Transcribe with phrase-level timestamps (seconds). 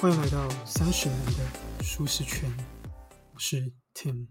[0.00, 2.48] 欢迎来到三十男的舒适圈，
[3.34, 4.28] 我是 Tim。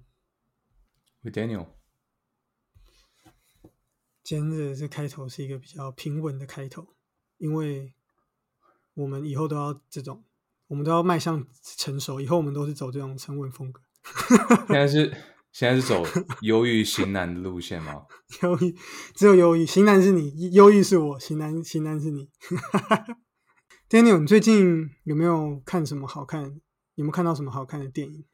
[1.21, 1.67] 我 Daniel，
[4.23, 6.87] 今天的这开头是一个比较平稳的开头，
[7.37, 7.93] 因为
[8.93, 10.23] 我们以后都要这种，
[10.67, 13.81] 我们都要迈向成熟，以后我们都是走这种沉稳风格。
[14.69, 15.13] 现在是
[15.51, 16.01] 现在是走
[16.43, 18.05] 忧郁型男的路线吗？
[18.41, 18.73] 忧郁，
[19.13, 22.29] 只有忧郁，型男是你，忧郁是我，型男型男是你。
[23.89, 26.59] Daniel，你最近有没有看什么好看？
[26.95, 28.25] 有没有看到什么好看的电影？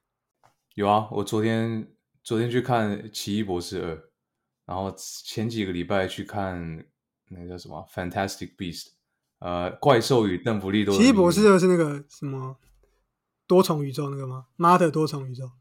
[0.73, 1.93] 有啊，我昨天
[2.23, 3.95] 昨天去看《奇异博士二》，
[4.66, 6.84] 然后前几个礼拜去看
[7.29, 8.85] 那个叫什么《Fantastic Beast》，
[9.38, 10.98] 呃，怪兽与邓布利多。
[10.98, 12.57] 奇异博士二是那个什么
[13.45, 14.48] 多重宇宙那个吗？
[14.55, 15.51] 妈的多重宇宙，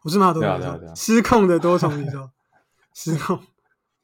[0.00, 2.30] 不是妈的多重宇宙， 失控的多重宇宙，
[2.94, 3.44] 失控。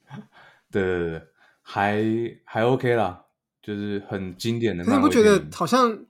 [0.72, 1.28] 对对对，
[1.62, 2.02] 还
[2.44, 3.26] 还 OK 啦。
[3.62, 6.06] 就是很经典的，可是你不觉得好像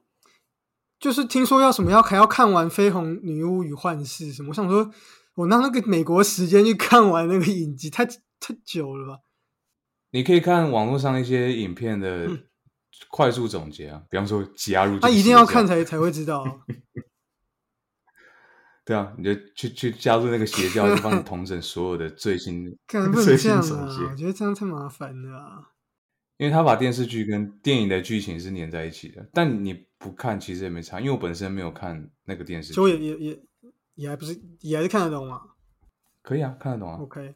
[0.98, 4.50] 就是听说要什么要还要看完《绯红女巫与幻视》什么？
[4.50, 4.90] 我想说，
[5.34, 9.20] 我拿那个美国时间去看完那个影集，太太久了吧？
[10.12, 12.28] 你可以看网络上一些影片的
[13.08, 16.44] 快速总结啊，比方说加入，他一定要看才才会知道。
[18.84, 22.76] 对啊，你就去去加入那个邪教，就帮你统整所有的最新
[23.22, 24.02] 最新总结。
[24.04, 25.72] 我觉得这样太麻烦了。
[26.40, 33.42] 因为他把电视剧跟电影的剧情是连在一起的，但你不看其实也没差，因为我本身没有看那个电视剧，所以也也
[33.96, 35.42] 也还不是也还是看得懂嘛？
[36.22, 36.96] 可以啊，看得懂啊。
[36.98, 37.34] OK，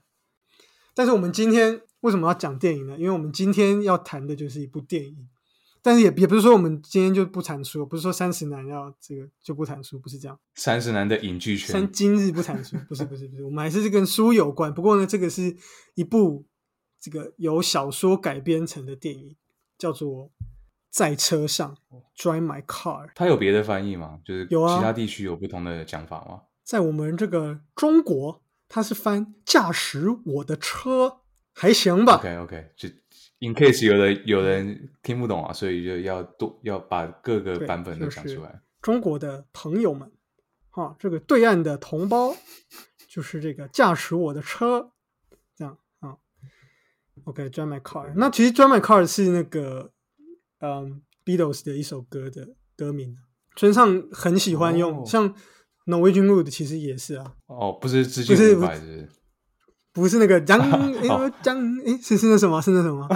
[0.94, 2.97] 但是我们今天为什么要讲电影呢？
[2.97, 5.28] 因为我们今天要谈的就是一部电影，
[5.82, 10.41] 但是也也不是说我们今天就不谈书，不是说三十男要这个就不谈书，不是这样。
[10.55, 14.72] 三十男的影剧圈，三今日不谈书，不是不是不是，我们还是跟书有关。
[14.72, 15.54] 不过呢，这个是
[15.94, 16.47] 一部。
[17.04, 19.37] 这个由小说改编成的电影
[19.76, 20.25] 叫做
[20.88, 21.76] 《在车上》
[22.16, 23.10] （Drive My Car）。
[23.15, 24.20] 它有别的翻译吗？
[24.25, 26.44] 就是有啊，其他地区有不同的讲法吗？
[26.62, 31.20] 在我们这个中国，它是翻“驾驶我的车”，
[31.53, 32.88] 还行吧？OK OK，就
[33.41, 38.62] in case 有的有人听不懂啊，所以就要多要把各个版本都讲出来。
[38.81, 40.10] 中国的朋友们，
[40.71, 42.34] 哈，这个对岸的同胞，
[43.06, 44.92] 就是这个驾驶我的车。
[47.24, 48.12] OK，Drive My Car。
[48.16, 49.90] 那其实 Drive My Car 是那个
[50.60, 53.16] 嗯 Beatles 的一首歌的歌名。
[53.56, 55.32] 村上很喜欢用，像
[55.86, 57.34] Norwegian Wood 其实也是啊。
[57.46, 59.08] 哦，不是直接不是
[59.92, 62.60] 不是那个江哎江哎是是那什么？
[62.60, 63.08] 是那什么？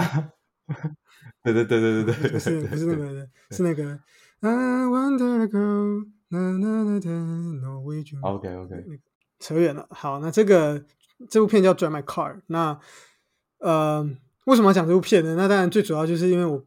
[1.43, 3.99] 对对对对对对，不是不是那个的，是那个
[4.39, 8.21] I wonder go na na na na Norwegian。
[8.21, 8.75] OK OK，
[9.39, 9.85] 扯远了。
[9.89, 10.85] 好，那这个
[11.29, 12.39] 这部片叫 Drive My Car。
[12.47, 12.79] 那
[13.59, 14.03] 呃，
[14.45, 15.35] 为什么要讲这部片呢？
[15.35, 16.65] 那当然最主要就是因为我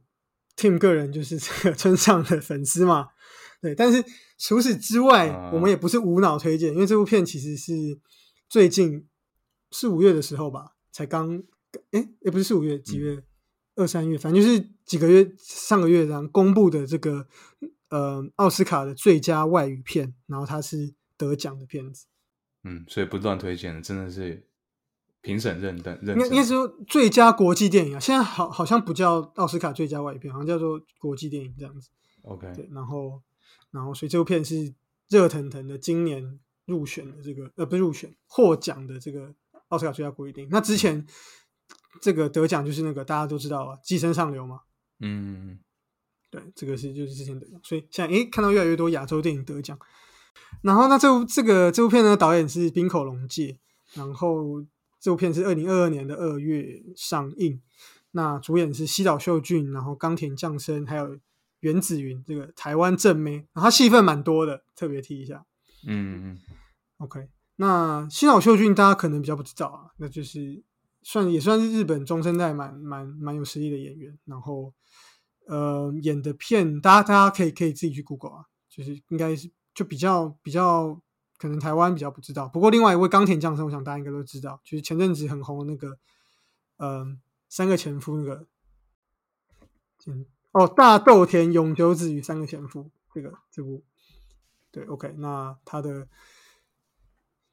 [0.57, 3.09] Tim 个人就是这个村上的粉丝嘛。
[3.61, 4.05] 对，但是
[4.39, 7.99] 除此之外，我们也不是无脑推荐，因为这部片其实是
[8.49, 9.07] 最近
[9.71, 11.43] 四五月的时候吧，才刚
[11.93, 13.23] 哎，也不是四五月，几月？
[13.75, 17.27] 二三月，反正就是几个月，上个月这样公布的这个
[17.89, 22.05] 呃奥斯卡的最佳外语片，然后它是得奖的片子。
[22.65, 24.47] 嗯，所以不断推荐的，真的是。
[25.23, 31.89] 评审认认认，应应该说最佳国际电影啊，现在好好像不叫奥斯卡最佳外语片，好像叫做国际电影这样子。
[32.23, 33.23] OK，对，然后
[33.71, 34.75] 然后所以这部片是
[35.09, 39.33] 热腾腾的，今年入选的这个呃不是入选获奖的这个
[39.69, 40.51] 奥斯卡最佳国际电影。
[40.53, 41.07] 那之前
[42.01, 44.63] 这个得奖就是那个大家都知道啊，《寄生上流》嘛。
[44.99, 45.61] 嗯，
[46.33, 49.79] 对，这个是就是之前得奖，所以现在诶看到越来越多亚洲电影得奖。
[50.63, 53.61] 然后那这部这个这部片呢，导演是滨口龙介，
[53.95, 54.67] 然后。
[55.03, 57.61] 这部片是二零二二年的二月上映，
[58.13, 61.19] 那主演是西岛秀俊，然后冈田将生，还有
[61.59, 65.45] 原子云这个台湾正妹，然后他戏份蛮多的，特别提一下。
[65.89, 66.39] 嗯嗯
[66.99, 70.63] ，OK，那西岛秀俊大家可能比较不知道啊，那就是
[71.03, 74.73] 算也算是日本中生代蛮蛮蛮有实力的演员，然后
[75.49, 81.03] 呃演的片，大家大家可以可以自己去 Google 啊，就是应该是就比较比较。
[81.43, 85.99] 可能台湾比较不知道，不过另外一位冈田将生，我想大家应该都知道，就是前阵子很红的那个，
[86.77, 88.47] 嗯，三个前夫那个，
[90.07, 93.83] 嗯，哦，大豆田永久子与三个前夫这个这部，
[94.71, 96.07] 对，OK，那他的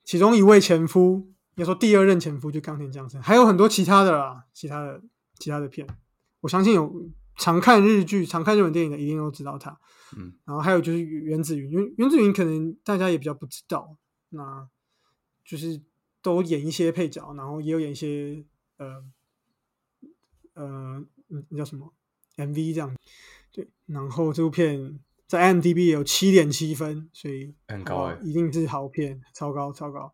[0.04, 5.02] 其中一位前夫，应该说第二任前夫就冈田将生，还有很多其他的啦，其他的
[5.40, 5.88] 其他的片，
[6.42, 7.10] 我相信有。
[7.40, 9.80] 常看日剧、常看日本电影的一定都知道他，
[10.16, 13.96] 嗯，然后还有就是原子云，原原子云可能大家也比较不知道，
[14.30, 14.68] 那
[15.46, 15.82] 就是
[16.22, 18.46] 都演一些配角，然后也有演一些
[18.78, 19.04] 呃
[20.54, 21.06] 呃，
[21.50, 21.94] 那叫什么
[22.36, 22.94] MV 这样，
[23.52, 30.14] 对，然后这部片在 m d b 有七点七分，所以很高哎，一定是好片，超高超高。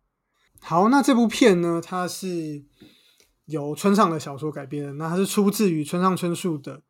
[0.60, 2.64] 好，那这部片呢，它是
[3.46, 6.82] 由村上的小说改编的，那它是出自于村上春树的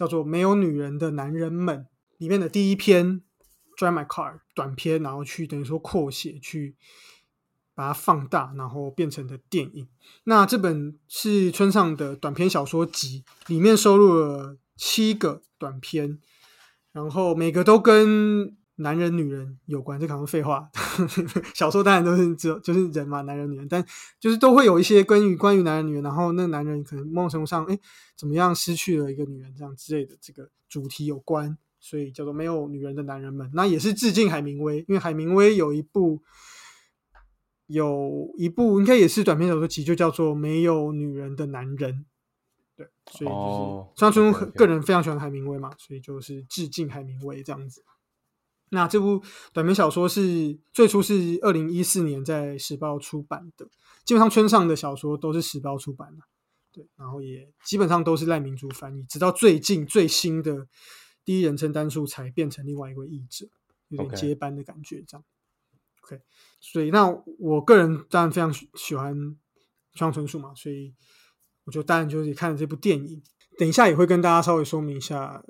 [0.00, 1.80] 叫做《没有女人的男人们》
[2.16, 3.20] 里面的第一篇。
[3.76, 6.74] Drive My Car 短篇，然后去等于说扩写，去
[7.74, 9.86] 把它放大，然后变成的电影。
[10.24, 16.18] 那这本是村上的短篇小说集，里面收录了七个短篇，
[16.92, 19.98] 然后每个都跟男人、女人有关。
[19.98, 20.68] 这可能废话，
[21.54, 23.84] 小说当然都是只有就是人嘛，男人、女人，但
[24.18, 27.78] 就是都会有一些关于关于男人、女人，然后那个男人可能某种程度上，哎，
[28.16, 31.56] 怎么样失去了一个女人这样之类的这个主题有关。
[31.82, 36.20] 所以叫做没有女人的男人们，那也是致敬海明威，因为海明威有一部
[37.68, 41.94] 有一部应该也是短篇小说集，就叫做《没有女人的男人》。
[42.76, 47.82] 对，所以就是张春个人非常喜欢海明威嘛，所以就是致敬海明威这样子。
[48.70, 49.22] 那这部
[49.52, 53.68] 短篇小说是最初是二零一四年在时报出版的，
[54.04, 56.22] 基本上村上的小说都是时报出版的，
[56.72, 60.66] 对，然后也基本上都是赖明珠翻译，直到最近最新的。
[61.22, 63.46] 第一人称单数才变成另外一位译者，
[63.88, 65.24] 有点接班的感觉，这样。
[66.02, 66.22] OK，
[66.60, 67.08] 所以那
[67.38, 69.36] 我个人当然非常喜欢
[69.94, 70.94] 双纯树嘛，所以
[71.64, 73.22] 我就当然就是看了这部电影。
[73.58, 75.44] 等一下也会跟大家稍微说明一下，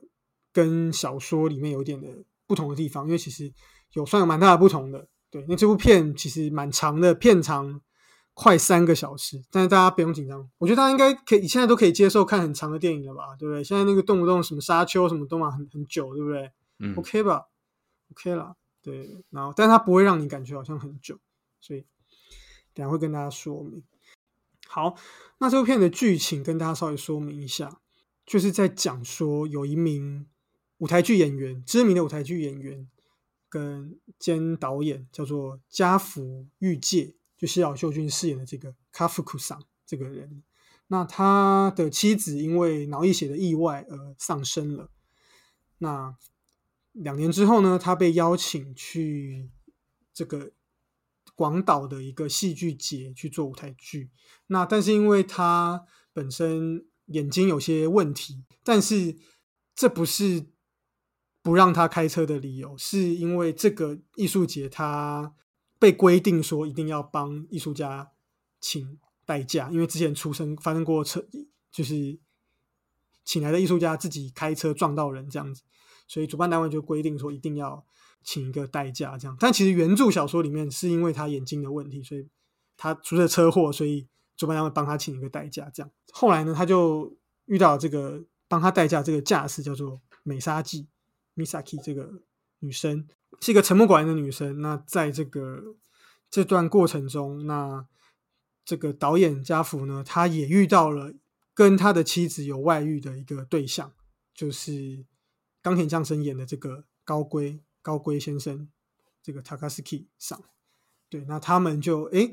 [0.52, 3.52] 跟小说里面有点的不同的地方，因为其实
[3.92, 5.06] 有算有蛮大的不同的。
[5.30, 7.80] 对，因为这部片其实蛮长的，片长。
[8.32, 10.48] 快三个小时，但是大家不用紧张。
[10.56, 13.36] 我觉得大家应该可以，现在都可以接受看很长的电影了吧？
[13.38, 13.62] 对不对？
[13.62, 16.50] 现在那个动不动什么沙丘什么都嘛很很久，对不对？
[16.78, 17.48] 嗯，OK 吧
[18.12, 19.10] ？OK 了，对。
[19.28, 21.18] 然后，但是它不会让你感觉好像很久，
[21.60, 21.84] 所以
[22.72, 23.82] 等下会跟大家说明。
[24.68, 24.94] 好，
[25.38, 27.80] 那这部片的剧情跟大家稍微说明一下，
[28.24, 30.26] 就是在讲说有一名
[30.80, 32.88] 舞台剧演员，知名的舞台剧演员
[33.48, 37.14] 跟兼导演叫做家福玉介。
[37.38, 40.42] 就西岛秀俊饰演的这个卡夫库桑这个人，
[40.88, 44.90] 那他的妻子因为脑溢血的意外而丧生了。
[45.78, 46.14] 那
[46.92, 49.48] 两年之后呢，他被邀请去
[50.12, 50.50] 这个
[51.34, 54.10] 广岛的一个戏剧节去做舞台剧。
[54.48, 59.16] 那但是因为他本身眼睛有些问题，但是
[59.74, 60.44] 这不是
[61.42, 65.34] 不让他开车的理由，是因为这个艺术节他。
[65.80, 68.10] 被规定说一定要帮艺术家
[68.60, 71.26] 请代驾，因为之前出生发生过车，
[71.72, 72.18] 就是
[73.24, 75.62] 请来的艺术家自己开车撞到人这样子，
[76.06, 77.82] 所以主办单位就规定说一定要
[78.22, 79.34] 请一个代驾这样。
[79.40, 82.28] 但其实原著小说里面是因为他眼睛的问题，所以
[82.76, 85.90] 他出了车祸，所以主办单位帮他请一个代驾这样。
[86.12, 87.16] 后来呢，他就
[87.46, 90.88] 遇到这个帮他代驾这个驾驶叫做美沙纪
[91.36, 92.22] Misaki 这个
[92.60, 93.08] 女生。
[93.40, 94.60] 是一个沉默寡言的女生。
[94.60, 95.76] 那在这个
[96.28, 97.86] 这段过程中，那
[98.64, 101.14] 这个导演家福呢，他也遇到了
[101.54, 103.92] 跟他的妻子有外遇的一个对象，
[104.34, 105.06] 就是
[105.62, 108.68] 冈田将生演的这个高龟高龟先生，
[109.22, 110.42] 这个 Takasaki 上。
[111.08, 112.32] 对，那他们就诶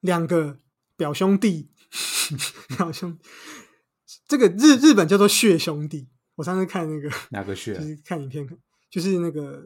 [0.00, 0.60] 两个
[0.96, 1.70] 表兄弟，
[2.76, 3.18] 表兄，
[4.26, 6.08] 这个日日本叫做血兄弟。
[6.36, 7.74] 我上次看那个哪个穴？
[7.74, 8.48] 就是看影片，
[8.90, 9.64] 就是那个。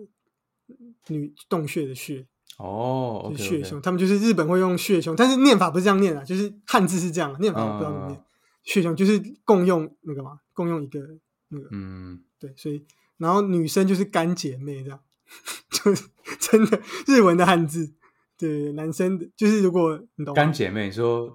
[1.06, 2.26] 女洞穴的穴
[2.58, 8.22] 哦，就是血胸，他们就是日本会用血胸，但是念法不是这样念啊，就是汉字是这样，念法我不知道怎么念。
[8.64, 11.00] 血胸就是共用那个嘛，共用一个
[11.48, 12.84] 那个，嗯，对，所以
[13.16, 15.00] 然后女生就是干姐妹这样，
[15.72, 16.06] 就是
[16.38, 17.94] 真的日文的汉字。
[18.36, 21.34] 对，男生的就是如果你懂干姐妹，说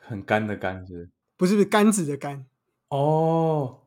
[0.00, 1.10] 很干的干是？
[1.36, 2.46] 不是不是干子的干
[2.90, 3.80] 哦。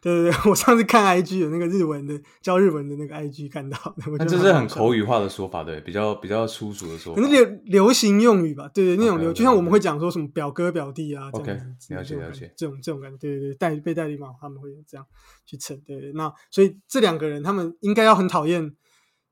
[0.00, 3.78] 对对对， 我上次看 IG 有那个日文的教日文的那个 IG 看到，
[4.18, 15.06] 那这是很口语化的说法，对，比较比较粗俗的说法，可能流流行用语吧，对对，那种流，就像我们会讲说什么表哥表弟啊，这样子，了解了解，这种这种感觉，对对对，代被代理嘛，他们会这样
[15.44, 18.74] 去称，对对，那所以这两个人他们应该要很讨厌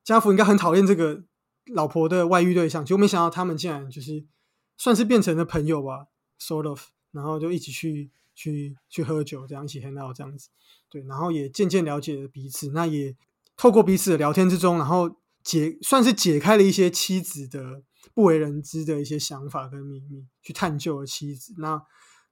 [0.05, 1.23] 家福，应该很讨厌这个
[1.75, 4.25] 老婆的外遇对象，结果没想到他们竟然就是
[4.77, 6.07] 算是变成了朋友吧
[6.41, 6.81] ，sort of，
[7.13, 8.11] 然后就一起去。
[8.35, 10.49] 去去喝酒，这样一起 hang out 这样子，
[10.89, 13.17] 对，然后也渐渐了解了彼此，那也
[13.57, 17.83] 透过彼此的聊天之中，然后解算是解开了一些妻子的
[18.15, 21.83] 不为人知的一些想法跟秘密，去探究了妻子，那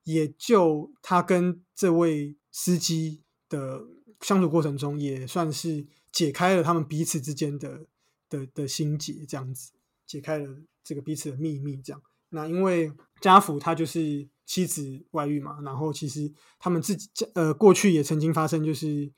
[0.05, 3.87] 也就他跟这位司机的
[4.21, 7.87] 相处过程中，也算是解开了他们彼此之间的
[8.31, 9.73] 的的心结，这样子
[10.07, 12.03] 解开了这个彼此的秘密，这样。
[12.31, 19.11] 那因为家福他就是妻子外遇嘛，然后其实他们自己呃过去也曾经发生，就是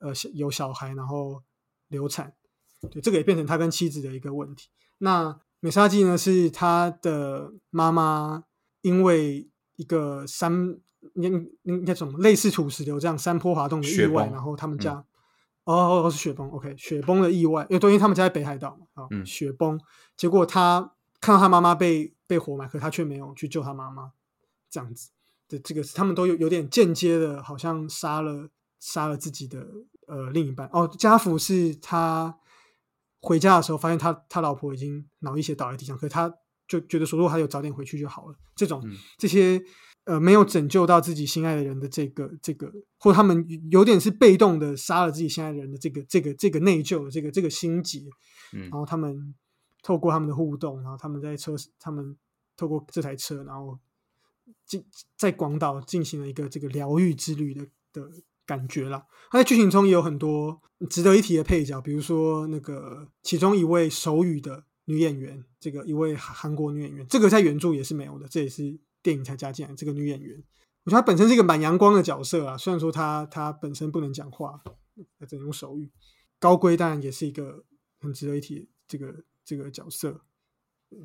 [0.00, 1.42] 呃有小孩，然后
[1.88, 2.32] 流产，
[2.90, 4.68] 对，这个也变成他跟妻子的一个问题。
[4.98, 8.44] 那美沙纪呢，是他的妈妈
[8.82, 10.78] 因为一个山，
[11.14, 15.04] 应应该什么类似土石流这样山坡滑动的意外，然后他们家，
[15.64, 19.80] 哦哦是雪崩，OK，雪崩的意外，因为因为他们家在北海道嘛，啊，雪崩，
[20.16, 24.12] 结果他看到他妈妈被被活埋，可他却没有去救他妈妈，
[24.70, 25.10] 这样子
[25.48, 28.48] 的这个他们都有有点间接的，好像杀了
[28.80, 29.66] 杀了自己的
[30.06, 30.68] 呃另一半。
[30.72, 32.38] 哦，家福是他。
[33.20, 36.32] 回家的时候，发现他他老婆已经脑溢血倒在地上，可是他
[36.68, 38.34] 就觉得说，如果他有早点回去就好了。
[38.54, 38.80] 这种
[39.18, 39.60] 这些
[40.04, 48.04] 呃没有拯救到自己心爱的人的这个这个，或他们有点是被动的杀了自己心爱的人的这个这个这个内疚的这个这个心结，
[48.52, 49.34] 然后他们
[49.82, 52.16] 透过他们的互动，然后他们在车，他们
[52.56, 53.78] 透过这台车，然后
[54.66, 54.84] 进
[55.16, 58.10] 在广岛进行了一个这个疗愈之旅的的。
[58.48, 60.58] 感觉了，他在剧情中也有很多
[60.88, 69.74] 值得一提的配角，比如说那个其中一位手语的女演员，这个一位韩国女演员，这个在原著也是没有的，这也是电影才加进来。
[69.74, 70.42] 这个女演员，
[70.84, 74.62] 我觉得她本身是一个蛮阳光的角色啊，虽然说她她本身不能讲话，
[75.28, 75.92] 只能用手语。
[76.38, 77.66] 高龟当然也是一个
[78.00, 79.14] 很值得一提这个
[79.48, 80.20] 这个角色。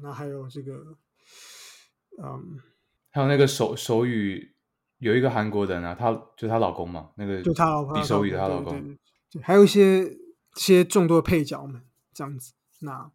[0.01, 0.97] 那还有这个，
[2.21, 2.59] 嗯，
[3.11, 4.51] 还有那个手手语。
[4.99, 8.97] 有一个韩国人啊，他就她老公嘛，那个就她老公，比手语的她老公，
[9.29, 10.17] 对，还有一些
[10.55, 11.83] 些众多的配角们
[12.13, 13.11] 这样子，那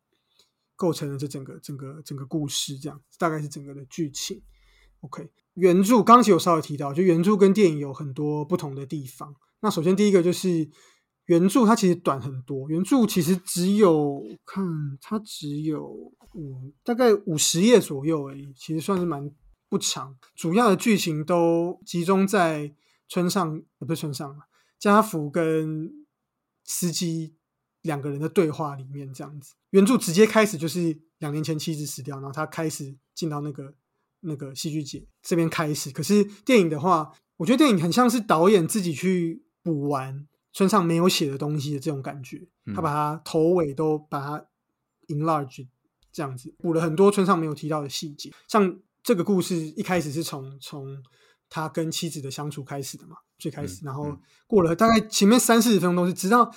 [0.77, 4.43] 构成了这整个整个整个故事，这样大概是整个的剧情。
[5.01, 9.35] OK，原著刚才有稍微提到，就原著跟电影有很多不同的地方。
[9.61, 10.69] 那首先第一个就是
[11.29, 14.63] 原著它其实短很多，原著其实只有看
[15.01, 19.31] 它只有五大概五十页左右而已，其实算是蛮。
[19.71, 22.75] 不长，主要的剧情都集中在
[23.07, 24.45] 村上，不是村上嘛，
[24.79, 25.93] 家福跟
[26.65, 27.35] 司机
[27.83, 29.53] 两个人的对话里面，这样子。
[29.69, 33.75] 原著直接开始就是两年前妻子死掉，然后他开始进到那个
[34.21, 35.91] 那个戏剧节这边开始。
[35.91, 40.27] 可是电影的话，我觉得电影很像是导演自己去补完
[40.59, 44.45] 村上没有写的东西的这种感觉，他把它头尾都把它
[45.07, 45.69] enlarge
[46.11, 48.77] 这样子，补了很多村上没有提到的细节，像。
[49.01, 51.03] 这个故事一开始是从从
[51.49, 54.15] 他跟妻子的相处开始的嘛，最开始，然后
[54.47, 56.53] 过了大概前面三四十分钟都是直到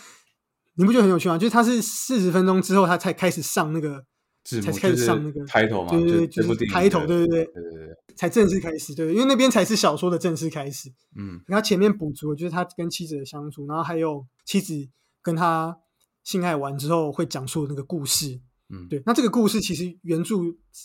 [0.73, 1.37] 你不觉得很有趣吗？
[1.37, 4.05] 就是他是四十分钟之后他才开始上那个
[4.43, 14.73] 才开始上那个抬头嘛，对对对，就是抬头，对对对对对对，才正式开始，对，因为那边才是小说的正式开始，嗯，他前面补足，就是他跟妻子的相处，然后还有妻子
[15.21, 15.77] 跟他
[16.23, 18.41] 性爱完之后会讲述那个故事。
[18.73, 20.37] 嗯，对，那这个故事其实原著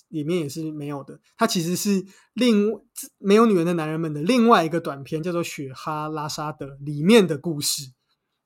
[0.08, 2.68] 里面也是没有的，它其实是另
[3.18, 7.92] 没有女人的男人们的另外一个短片，叫做《雪哈拉沙德》里面的故事。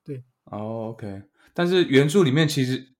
[0.05, 1.23] 对，哦，OK，
[1.55, 2.93] 但是原著里面其实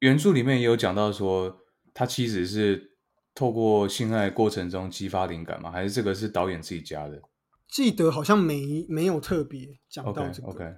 [0.00, 1.58] 原著里面也有讲到说，
[1.94, 2.96] 他妻子是
[3.34, 5.70] 透过性爱过程中激发灵感吗？
[5.70, 7.20] 还是这个是导演自己加的？
[7.68, 10.48] 记得好像没没有特别讲到这个。
[10.48, 10.74] OK，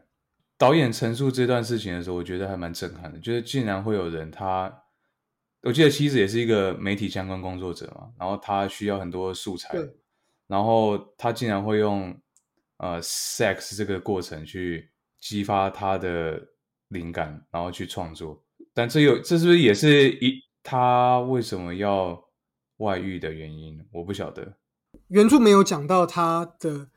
[0.56, 4.82] 导演陈述这段事情的时候，我觉得还蛮震撼的，就是竟然会有人他。
[5.62, 9.76] 我记得妻子也是一个媒体相关工作者嘛，然后他需要很多素材，
[10.46, 12.16] 然后他竟然会用
[12.76, 14.88] 呃 sex 这个过程去
[15.20, 16.40] 激发他的
[16.88, 18.40] 灵感，然后去创作。
[18.78, 22.28] 但这又这是不是也是一他为什么要
[22.76, 23.84] 外遇的原因？
[23.90, 24.56] 我不晓得。
[25.08, 26.88] 原著没有讲到他的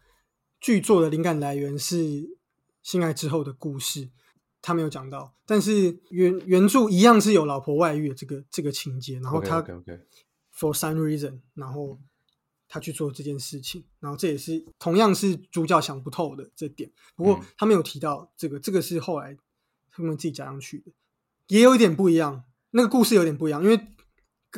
[0.59, 2.37] 剧作的灵感来源是
[2.83, 4.11] 性爱之后的故事。
[4.61, 11.99] 他没有讲到，但是原原著一样是有老婆外遇的这个这个情节，然后他，OK OK，for some reason，然后
[12.69, 16.91] 他去做这件事情，然后这也是同样是主角想不透的这点。
[17.15, 19.35] 不过他没有提到这个，这个是后来
[19.89, 20.91] 他们自己加上去的，
[21.51, 22.45] 也有一点不一样。
[22.71, 23.87] 那个故事有点不一样，因为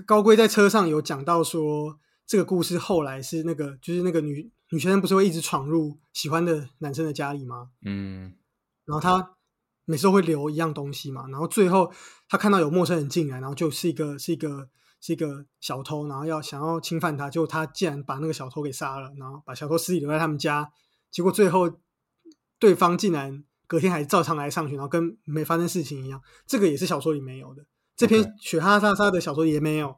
[0.06, 7.70] 高贵在车上有讲到说，这个故事后来是那个就是那个女女学生不是会一直闯入喜欢的男生的家里吗？
[7.86, 8.36] 嗯，
[8.86, 9.32] 然后他。
[9.86, 11.92] 每次都会留一样东西嘛，然后最后
[12.30, 14.70] 他看到有陌生人进来，然后就是一个是一个
[15.02, 20.72] 是一个小偷，然后要想要侵犯他，就他竟然把那个小偷给杀了，然后把小偷尸体留在他们家，
[21.12, 21.70] 结果最后
[22.60, 26.22] 对方竟然隔天还照常来上学，然后跟没发生事情一样。
[26.46, 27.66] 这个也是小说里没有的，
[27.96, 29.96] 这篇雪哈沙沙的小说也没有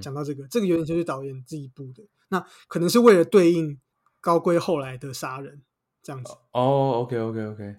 [0.00, 3.78] 讲到这个，这个有点就是导演自己布的，那可能是为了对应
[4.20, 5.62] 高贵后来的杀人
[6.02, 6.32] 这样子。
[6.52, 7.76] 哦，OK OK OK。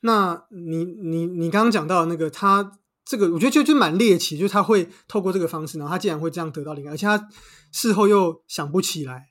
[0.00, 7.28] 那你你你刚刚讲到那个他这个，我觉得就就蛮猎奇，就是他会透过这个方式，然后他竟然会这样得到灵感，而且他
[7.72, 9.30] 事后又想不起来，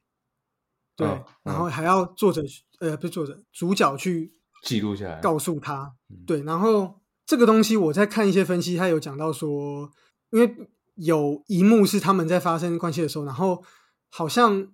[0.97, 1.07] 对，
[1.43, 2.41] 然后还要作者
[2.79, 4.33] 呃不是作者主角去
[4.63, 5.93] 记录下来，告诉他，
[6.25, 9.89] 对，然后这个东西我在看一些分析，他有讲到说，
[10.31, 10.55] 因为
[10.95, 13.63] 有一幕是他们在发生关系的时候，然后
[14.09, 14.67] 好像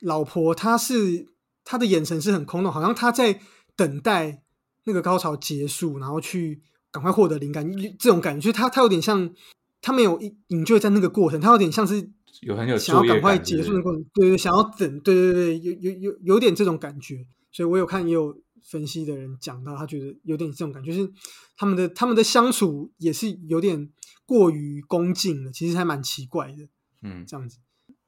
[0.00, 1.26] 老婆她是
[1.64, 3.40] 她的眼神是很空洞，好像她在
[3.76, 4.42] 等待
[4.84, 6.62] 那个高潮结束，然后去
[6.92, 9.34] 赶快获得灵感，这种感觉，就是他他有点像
[9.80, 12.10] 他没有引就在那个过程，他有点像是
[12.42, 13.72] 有很有想要赶快结束。
[13.72, 21.12] 的过程，对对，想要等，对对对，有有有有点这种感觉，所以我有看也有分析的人讲到，他觉得有点这种感觉，就是
[21.56, 23.92] 他们的他们的相处也是有点
[24.26, 26.68] 过于恭敬了，其实还蛮奇怪的，
[27.02, 27.24] 嗯。
[27.26, 27.58] 这样子，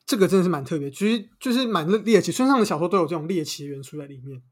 [0.06, 4.42] 这个真的是蛮特别，其实就是蛮猎奇，村上的小说都有这种猎奇的元素在里面，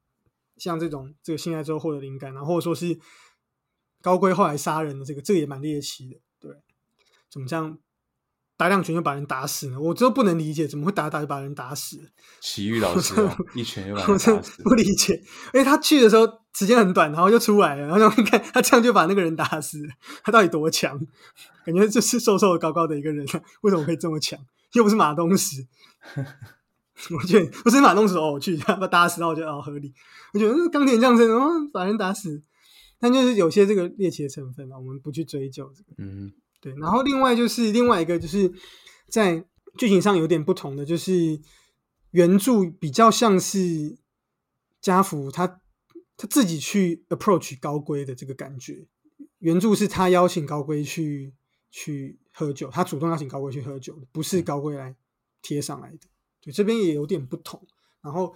[0.56, 2.99] 像这种这个性爱之后获得灵感，然后或者说是
[4.02, 6.52] 高龟后来杀人的这个，这个也蛮猎奇的，对，
[7.30, 7.78] 怎么这样
[8.56, 9.80] 打两拳就把人打死呢？
[9.80, 11.99] 我真的不能理解，怎么会打打就把人打死？
[12.40, 14.62] 奇遇老师啊一拳就把他我真的打死。
[14.62, 15.14] 不理解，
[15.52, 19.82] 因为他去的时候时间很短，然后就出来了，然后你看他这样就把那个人打死，
[20.23, 20.99] 他到底多强？
[21.66, 23.26] 感觉就是瘦瘦的、高高的一个人，
[23.62, 24.38] 为什么可以这么强？
[24.75, 25.66] 又不是马东石，
[27.11, 29.92] 我觉得不是马东石哦，我去把他打死，然后我觉得哦合理。
[30.32, 32.42] 我觉得嗯钢铁降生哦，把人打死，
[33.00, 35.90] 但就是有些这个猎奇的成分啊，我们不去追究这个。
[35.99, 36.32] 嗯
[36.64, 38.50] 对，然后另外就是另外一个就是
[39.11, 39.44] 在
[39.76, 41.38] 剧情上有点不同的，就是
[42.12, 43.99] 原著比较像是
[44.80, 45.61] 家福他
[46.16, 48.87] 他自己去 approach 高龟的这个感觉，
[49.40, 51.35] 原著是他邀请高龟去
[51.71, 54.97] 去喝酒，他主动邀请高龟去喝酒，不是高龟来
[55.42, 56.09] 贴上来的。
[56.40, 57.62] 对，这边也有点不同。
[58.00, 58.35] 然后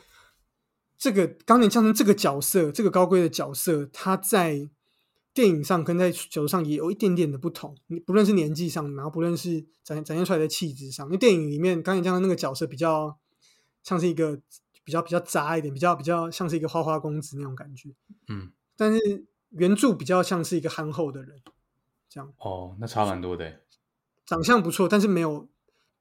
[0.99, 4.68] 这个钢铁降生这个角色，这个高龟的角色，他在
[5.35, 13.16] 电影上跟在球上也有一点点的不同，你不论是年纪上，然后不论是展展现出来的气质上，因为电影里面刚才讲的那个角色比较
[13.83, 14.40] 像是一个
[14.85, 17.90] 比较比较渣一点，比较比较像是一个花花公子那种感觉，
[18.29, 21.40] 嗯，但是原著比较像是一个憨厚的人，
[22.09, 23.61] 这样哦，那差蛮多的欸。
[24.26, 25.48] 长相不错，但是没有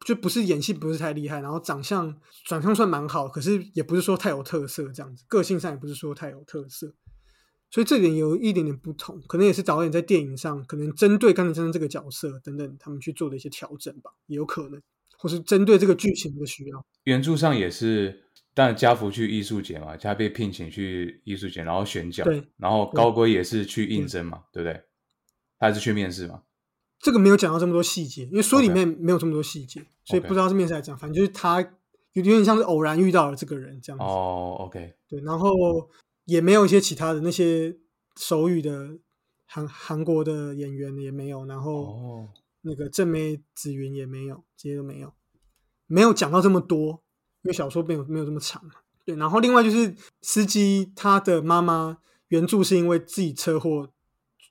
[0.05, 6.93] 就不是演戏不是太厉害，然后长相长相算蛮好，可是也不是说太有特色这样子，个性上也不是说太有特色，
[7.69, 14.81] 所以这点有一点点不同，可能也是导演在电影上可能针对钢铁先生这个角色等等，他们去做的一些调整吧，也有可能，
[15.17, 16.85] 或是针对这个剧情的需要。
[17.03, 24.81] 原著上也是，但家福去艺术节嘛，他被聘请去艺术节，然后选角对，然后高龟也是去应征嘛，对不对？
[25.59, 26.43] 他还是去面试嘛？
[26.99, 31.61] 这个没有讲到这么多细节，因为书里面没有这么多细节所以不知道是面试来讲，反正就是他
[32.13, 34.03] 有点像是偶然遇到了这个人这样子。
[34.03, 35.49] 哦，OK，对，然后
[36.27, 37.77] 也没有一些其他的那些
[38.17, 38.99] 手语的
[39.45, 42.29] 韩韩国的演员也没有，然后哦，
[42.61, 45.13] 那个正妹紫云也没有，这些都没有，
[45.85, 47.01] 没有讲到这么多，
[47.43, 48.73] 因为小说没有没有这么长嘛。
[49.05, 53.93] 对，然后另外就是司机他的妈妈原著是因为自己车祸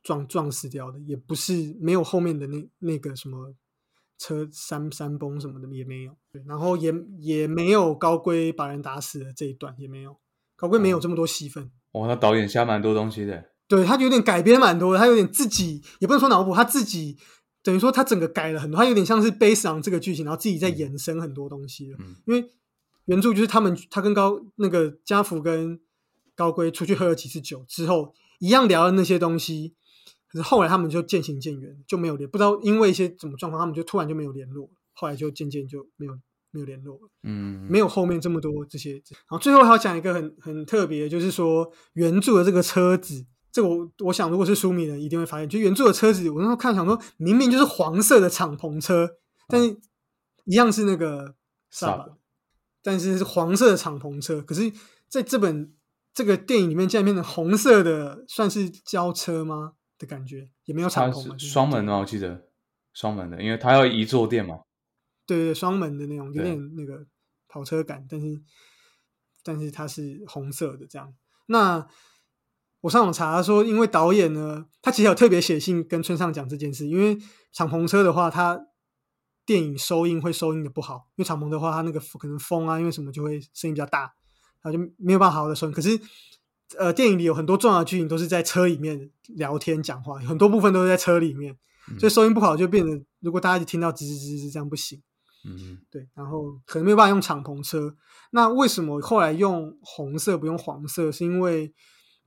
[0.03, 3.55] 撞撞死掉的，也不是没有后面的那那个什么
[4.17, 10.17] 车山山崩什么的也没有，对，然后也也没有高龟把人打死的这一段也没有，
[10.57, 11.71] 高龟没有这么多戏份。
[11.93, 13.45] 哦，那导演下蛮多东西的。
[13.69, 17.17] 对他有点改编蛮多的，他有点自己也不能说脑补，他自己
[17.63, 21.99] 等于说他整个改了很多，他有点像是 based on 这个剧情，然后自己在延伸很多东西了。
[22.01, 22.49] 嗯因为
[23.07, 25.81] 原著就是他们他跟高那个家福跟
[26.35, 29.75] 高龟出去喝了几次酒之后，一样聊了那些东西，
[30.29, 36.19] 可是后来他们就渐行渐远，就没有联，不知道因为一些什么状况，他们就突然就没有联络，后来就渐渐就没有
[36.57, 37.11] 没有联络了。
[37.23, 38.95] 嗯，没有后面这么多这些。
[38.95, 49.11] 然后最后还要讲一个很很特别，就是说原著的这个车子，这个我我想如果是书迷的一定会发现，就原著的车子，我那时候看想说，明明就是黄色的敞篷车，
[49.49, 49.79] 但是
[50.45, 51.35] 一样是那个
[52.83, 54.73] 但是是黄色的敞篷车，可是
[55.09, 55.75] 在这本
[56.15, 60.49] 这个电影里面竟然变成红色的，算是轿车吗的感觉？
[60.65, 61.99] 也没有敞篷双门吗？
[61.99, 62.47] 我记得
[62.93, 64.61] 双门的，因为它要移坐垫嘛。
[65.27, 67.07] 对对，双门的那种，有点那个
[67.49, 68.41] 跑车感，但是
[69.43, 71.13] 但是它是红色的这样。
[71.47, 71.87] 那
[72.83, 77.19] 我上网查说，因为导演呢，他其实有特别写信跟村上讲这件事，因为
[77.53, 78.67] 敞篷车的话，它
[79.45, 84.15] 电影收音会收音的不好，因为敞篷的话，它那个可能风啊，因为什么就会声音比较大，
[84.63, 85.73] 然后就没有办法好好的收音。
[85.73, 85.99] 可是
[86.79, 91.57] 呃，电影里有很多重要的剧情都是在车里面聊天讲话，很多部分都是在车里面，
[91.91, 95.03] 嗯所以收音不好就变得，如果大家一直听到吱吱吱吱这样不行。
[95.47, 97.97] 嗯，对，然后可能没有办法用敞篷车。
[98.33, 101.13] 那为什么后来用红色不用黄色？
[101.13, 101.73] 是因为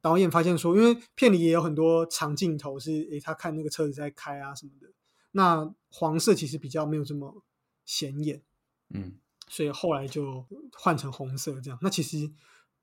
[0.02, 4.88] 导演发现说，因为片里也有很多长镜头是，诶，他看那个车子在开啊什么的。
[5.32, 7.44] 那黄色其实比较没有这么
[7.86, 8.42] 显眼，
[8.94, 11.78] 嗯，所以后来就换成红色这样。
[11.82, 12.32] 那其实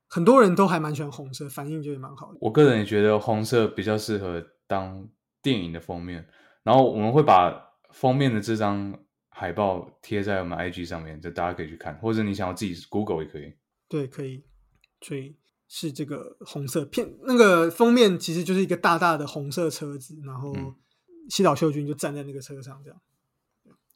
[0.07, 2.37] 很多人都还蛮喜欢红色，反应就也蛮好的。
[2.39, 5.09] 我个人也觉得红色比较适合当
[5.41, 6.27] 电影的封面，
[6.63, 8.97] 然后我们会把封面的这张
[9.39, 13.53] 海报贴在我们 IG 上面，就大家可以去看，或者你想要自己 Google 也可以。
[13.87, 14.43] 对，可以。
[14.99, 15.35] 所以
[15.67, 20.55] 是这个红色片，那个封面其实就是一个大大的红色车子，然后
[21.29, 22.99] 西岛秀俊就站在那个车上，这样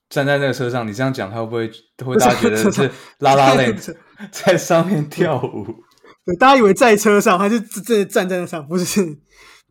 [0.10, 0.88] 站在那个车上。
[0.88, 1.72] 你这样讲，他会不会
[2.06, 3.76] 会大家觉得是拉拉链
[4.32, 5.66] 在上面跳舞？
[6.24, 8.68] 对，大家以为在车上，还是真的站在那上？
[8.68, 9.18] 不是，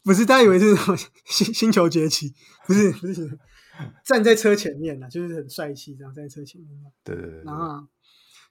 [0.02, 0.74] 不是，大家以为是
[1.26, 2.34] 星星球崛起？
[2.66, 3.38] 不是，不是，
[4.04, 6.70] 站在车前面呢，就是很帅气，这样站在车前面。
[7.04, 7.88] 对对对，啊，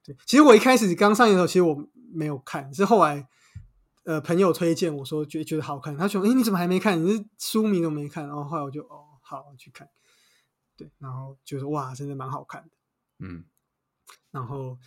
[0.03, 0.15] 对。
[0.25, 3.27] 其实我一开始刚上映的时候，其实我没有看，是后来
[4.03, 7.03] 呃朋友推荐我说觉觉得好看，他说：“哎，你怎么还没看？
[7.03, 9.87] 你是书迷都没看。”然后后来我就哦，好去看。
[10.77, 12.69] 对，然后就是哇，真的蛮好看的。
[13.19, 13.45] 嗯，
[14.31, 14.77] 然后。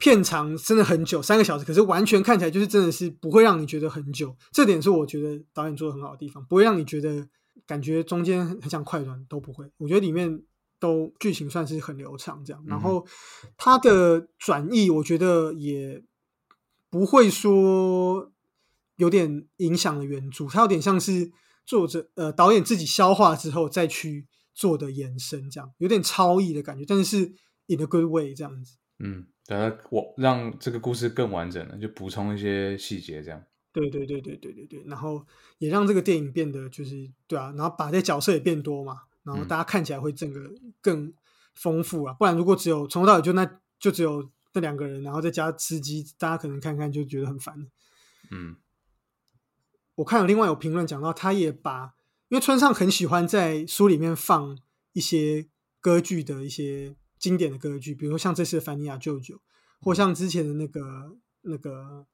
[0.00, 7.28] 片长真的很久，三个小时，可是完全看起来就是真的是不会让你觉得很久，这点是我觉得导演做的很好的地方，不会让你觉得
[7.66, 10.42] 感觉中间很像快转都不会，我觉得里面
[10.78, 13.06] 都剧情算是很流畅这样，然后
[13.56, 16.02] 它的转译我觉得也
[16.90, 18.32] 不会说
[18.96, 21.30] 有点影响了原著，它有点像是
[21.66, 27.34] 作者呃导演自己消化之后再去做的延伸，这样有点超译的感觉，但是
[27.66, 29.26] in a good way 这样子，嗯。
[29.48, 33.42] 等下我让这个故事更完整了，就补充一些细节，这样。
[33.78, 35.24] 对对对对对对对，然后
[35.58, 41.12] 也让这个电影变得就是对啊，然后把这角色也变多嘛，然后大家看起来会整个更
[41.54, 42.12] 丰富啊。
[42.14, 47.70] 不然如果只有从头到尾就那就只有那两个人，然后再加吃鸡，大家可能看看就觉得很烦。
[48.30, 48.56] 嗯，
[49.94, 51.94] 我看有另外有评论讲到，他也把
[52.28, 54.58] 因为村上很喜欢在书里面放
[54.92, 55.48] 一些
[55.80, 56.96] 歌剧的一些。
[57.18, 59.34] 经典的歌剧，比如说像这次的《凡尼亚舅舅》，
[59.80, 61.72] 或像之前的那个那个《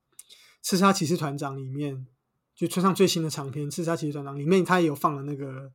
[0.64, 2.06] 刺杀骑士团长》里面，
[2.54, 5.68] 就村上最新的长篇《刺杀骑士团长》里面，他也有放了那个《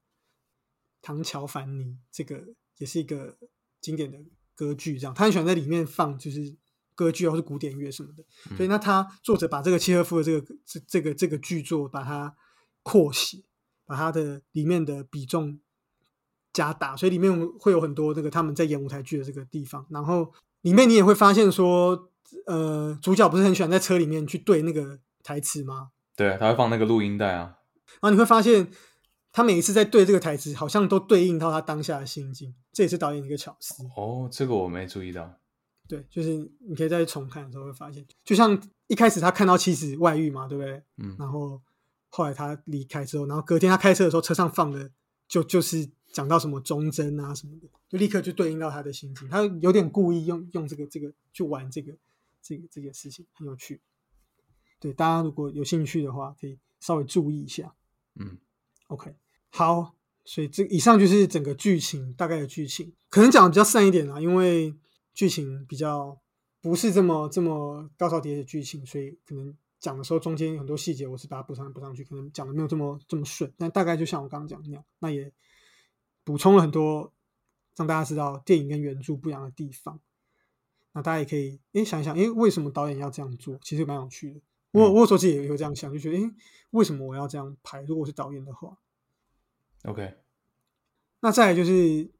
[1.01, 2.43] 唐乔凡尼》，这个
[2.79, 3.37] 也是一个
[3.79, 4.17] 经典的
[4.55, 4.97] 歌剧。
[4.97, 6.57] 这样，他很喜欢在里面放就是
[6.95, 8.25] 歌剧或是古典乐什么的。
[8.57, 12.35] 所以，那他作者把这个契诃夫的这个这这个这个剧作，把它
[12.81, 13.43] 扩写，
[13.85, 15.59] 把它的里面的比重。
[16.51, 22.11] 加大，所以里面会有很多这个他们在演舞台剧的这个地方，然后里面你也会发现说，
[22.45, 25.91] 呃，主角不是很喜欢在车里面去对那个台词吗？
[26.15, 27.57] 对，他会放那个录音带啊。
[28.01, 28.69] 然后你会发现，
[29.31, 33.83] 他每一次在对这个台词，好像都对应到他当下的心境，这也是导演的一个巧思。
[33.95, 35.33] 哦，这个我没注意到。
[35.87, 40.83] 对，就是你可以再重看的时候会发现，就像一开始他看到妻子外遇嘛，对不对？
[40.97, 41.15] 嗯。
[41.17, 41.61] 然后
[42.09, 44.89] 后来他离开之后，然后隔天他开车的时候，车上放的
[45.27, 45.89] 就就是。
[46.11, 49.29] 讲到什么忠贞啊什么的，就立刻就对应到他的心境。
[49.29, 51.93] 他有点故意用用这个这个去玩这个
[52.41, 53.81] 这个这件事情，很有趣。
[54.79, 57.75] 对大家如果有兴趣的话，可以稍微注意一下。
[58.15, 58.37] 嗯
[58.87, 59.15] ，OK，
[59.49, 64.75] 好，所以这以上就是整个剧情大概的剧情，可能讲的比较散一点啊，因为
[65.13, 66.19] 剧情比较
[66.61, 73.53] 不是这么这么高潮迭起的剧情，所以可能讲的时候中间很多细节我是把它补上补上去，可能讲的没有这么这么顺。
[73.57, 75.31] 但大概就像我刚刚讲那样，那也。
[76.25, 77.11] 补充了很多，
[77.75, 79.99] 让大家知道电影跟原著不一样的地方。
[80.99, 83.57] 那大家也可以诶想一想，诶为什么导演要这样做？
[83.61, 84.41] 其实蛮有趣的。
[84.71, 86.29] 我我有时候自己也有这样想，就觉得诶
[86.71, 87.79] 为什么我要这样拍？
[87.83, 88.77] 如果我是导演的话
[89.85, 90.13] ，OK。
[91.21, 92.11] 那再来就是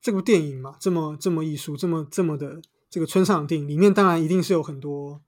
[0.00, 5.20] 这部电影嘛，这么这么艺术，这么这么的这个村上电影里面，当然一定是有很多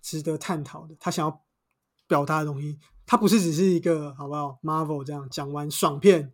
[0.00, 0.96] 值得探讨的。
[0.98, 1.42] 他想要
[2.08, 6.32] 表达的东西，他不是只是一个好不好？Marvel 这样讲完爽片。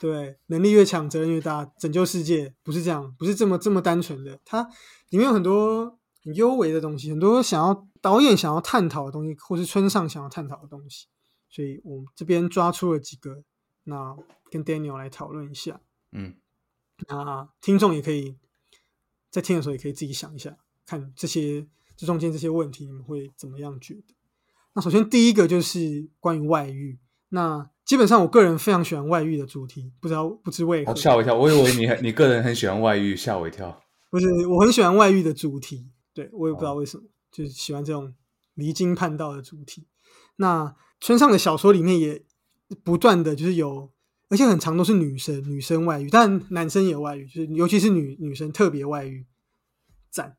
[0.00, 1.64] 对，能力越强，责任越大。
[1.78, 4.38] 拯救世界不是这样，不是这么这么单纯的。
[4.44, 4.62] 它
[5.10, 11.06] 里面有很多很幽微的东西，很多想要导演想要探讨的东西，或是村上想要探讨的东西。
[11.50, 13.42] 所以我们这边抓出了几个，
[13.84, 14.16] 那
[14.50, 15.80] 跟 Daniel 来讨论一下。
[16.12, 16.36] 嗯，
[17.08, 18.36] 那听众也可以
[19.30, 20.56] 在听的时候，也可以自己想一下，
[20.86, 24.14] 看这些这中间这些问题，你们会怎么样觉得？
[24.74, 27.00] 那首先第一个就是关于外遇。
[27.30, 31.34] 那基本上，我个人非常喜欢外遇的主题，不知道不知为何吓我一跳。
[31.34, 33.82] 我以为你 你个人很喜欢外遇，吓我一跳。
[34.10, 38.12] 不是，我很喜欢外遇的主题，对我也不知道为什么，就是喜欢这种
[38.52, 39.86] 离经叛道的主题。
[40.36, 42.22] 那村上的小说里面也
[42.84, 43.90] 不断的就是有，
[44.28, 49.24] 而且很长都是女生女生外遇，但男生也外遇，就是尤其是女女生特别外遇，
[50.10, 50.36] 赞。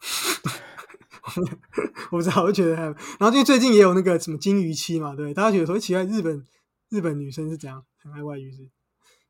[2.10, 6.46] 我不知道，我觉得还，然后因为最近也有那个什么金鱼期嘛，对，大家觉得说奇怪，日本
[6.94, 8.70] 日本女生是怎样很爱外遇是？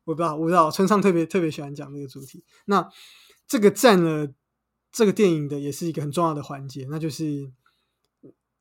[0.03, 2.43] 我不知道，我不知道，村上特别特别喜欢讲这个主题。
[2.65, 2.87] 那
[3.47, 4.31] 这个占了
[4.91, 7.51] 这个电影的也是一个很重要的环节，那就是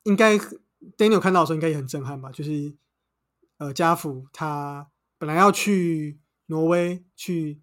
[0.05, 0.39] 应该
[0.97, 2.31] Daniel 看到的时候应该也很震撼吧？
[2.31, 2.75] 就是
[3.59, 7.61] 呃，家福他本来要去挪威去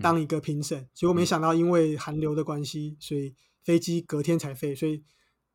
[0.00, 5.02] 当一个评审，结果没想到因为寒流的关系，所以飞机隔天才飞，所以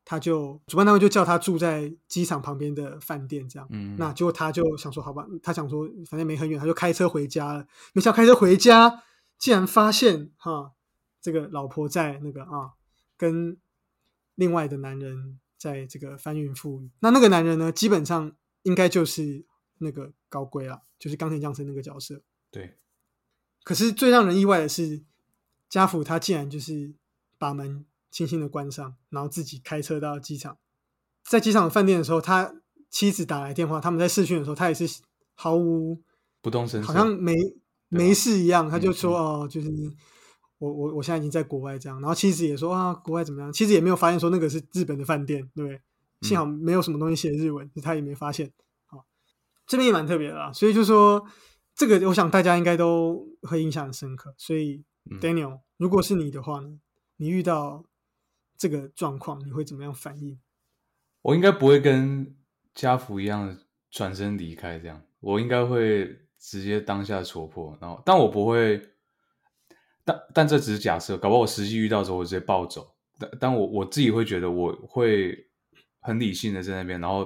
[0.10, 3.68] 他就主办单位就叫他住在机场旁边的饭店，这样。
[3.70, 7.68] 嗯，那结果他就想说，好吧，他想说反正没很远，他就开车回家了。
[7.94, 9.04] 没想到开车回家，
[9.38, 10.72] 竟然发现哈，
[11.22, 12.72] 这个老婆在那个啊，
[13.18, 13.56] 跟
[14.34, 16.90] 另外的男人在这个翻云覆雨。
[17.02, 18.32] 那那个男人呢，基本上
[18.64, 19.46] 应该就是
[19.78, 22.20] 那个高龟了，就是钢铁降生那个角色。
[22.50, 22.80] 对，
[23.64, 25.04] 可是最让人意外的是，
[25.70, 26.96] 家父他竟然就是
[27.38, 30.58] 把门轻轻的关上，然后自己开车到机场。
[31.24, 32.54] 在机场的饭店的时候，他
[32.90, 35.02] 妻子打来电话，他们在试训的时候，他也是
[35.36, 36.02] 毫无
[36.42, 37.36] 不动声色，好像没
[37.88, 39.70] 没事一样，他就嗯说哦，就是
[40.58, 42.00] 我我我现在已经在国外这样。
[42.02, 43.54] 然后妻子也说啊，国外怎么样？
[43.54, 45.82] 妻子也没有发现说那个是日本的饭店，对不对？
[46.22, 48.52] 幸好没有什么东西写日文，他也没发现。
[48.88, 49.06] 好，
[49.66, 50.52] 这边也蛮特别的啦。
[50.52, 51.26] 所以就说
[51.76, 54.34] 这个，我想大家应该都会印象很深刻。
[54.38, 56.80] 所以嗯 Daniel，如果是你的话呢，
[57.16, 57.86] 你遇到
[58.60, 60.38] 这个状况，你会怎么样反应？
[61.22, 62.36] 我应该不会跟
[62.76, 63.58] 家福一样
[63.90, 68.82] 转身离开，这样我应该会直接当下戳破，然后但我不会，
[70.04, 75.38] 但但这只是假设，搞不好我实际遇到的时候我直接暴走，但但我我自己会觉得我会
[76.02, 77.26] 很理性的在那边，然后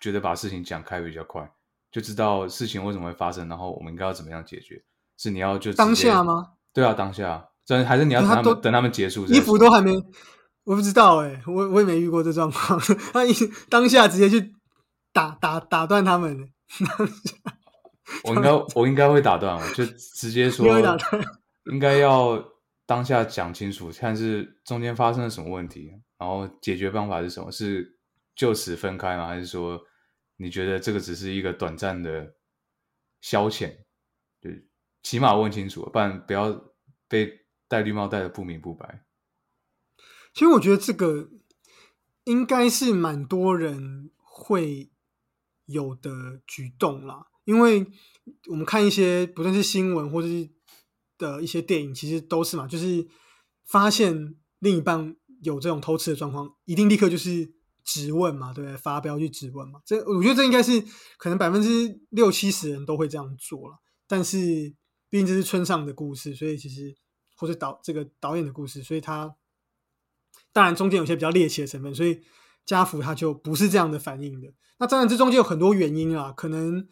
[0.00, 1.50] 觉得把事情讲开比较快，
[1.90, 4.84] 就知道事情为什么会发生，然后我们应该要怎么样解决，
[5.16, 6.22] 是你要就当下？
[6.22, 6.52] 吗？
[6.74, 9.92] 对啊，当下，真还是你要等他们等他们结束再衣，服都还没，
[10.64, 12.80] 我不知道哎、我我也没遇过这状况。
[13.12, 13.32] 他一
[13.68, 14.54] 当下直接去
[15.12, 16.50] 打打打断他们，
[18.24, 20.66] 我应该我应该会打断，我就直接 说
[21.70, 22.42] 应该要
[22.86, 27.50] 当下讲清楚，看是中间发生了什么问题，然后解决办法是什么？
[27.50, 27.96] 是
[28.34, 29.26] 就此分开吗？
[29.26, 29.80] 还是说
[30.36, 32.26] 你觉得这个只是一个短暂的
[33.20, 33.70] 消遣？
[34.40, 34.50] 就
[35.02, 36.58] 起码问清楚，不然不要
[37.08, 37.30] 被
[37.68, 39.02] 戴绿帽戴的不明不白。
[40.34, 41.30] 其实我觉得这个
[42.24, 44.90] 应该是蛮多人会
[45.66, 47.86] 有的举动啦，因为
[48.48, 50.50] 我们看一些不论是新闻或者是
[51.16, 53.06] 的一些电影，其实都是嘛，就是
[53.64, 58.76] 发现另一半有这种偷吃的状况，一定立刻就是质问嘛，对不对？
[58.76, 60.84] 发飙去质问嘛，这我觉得这应该是
[61.16, 64.74] 可能百分之六七十人都会这样做了，但是
[65.08, 66.92] 毕竟这是村上的故事，所以其实
[67.36, 69.36] 或者导这个导演的故事，所以他
[70.54, 72.22] 当然中间有些比较猎奇的成分，所以
[72.64, 74.54] 家福他就不是这样的反应的。
[74.78, 76.88] 那当然这中间有很多原因啊，可能，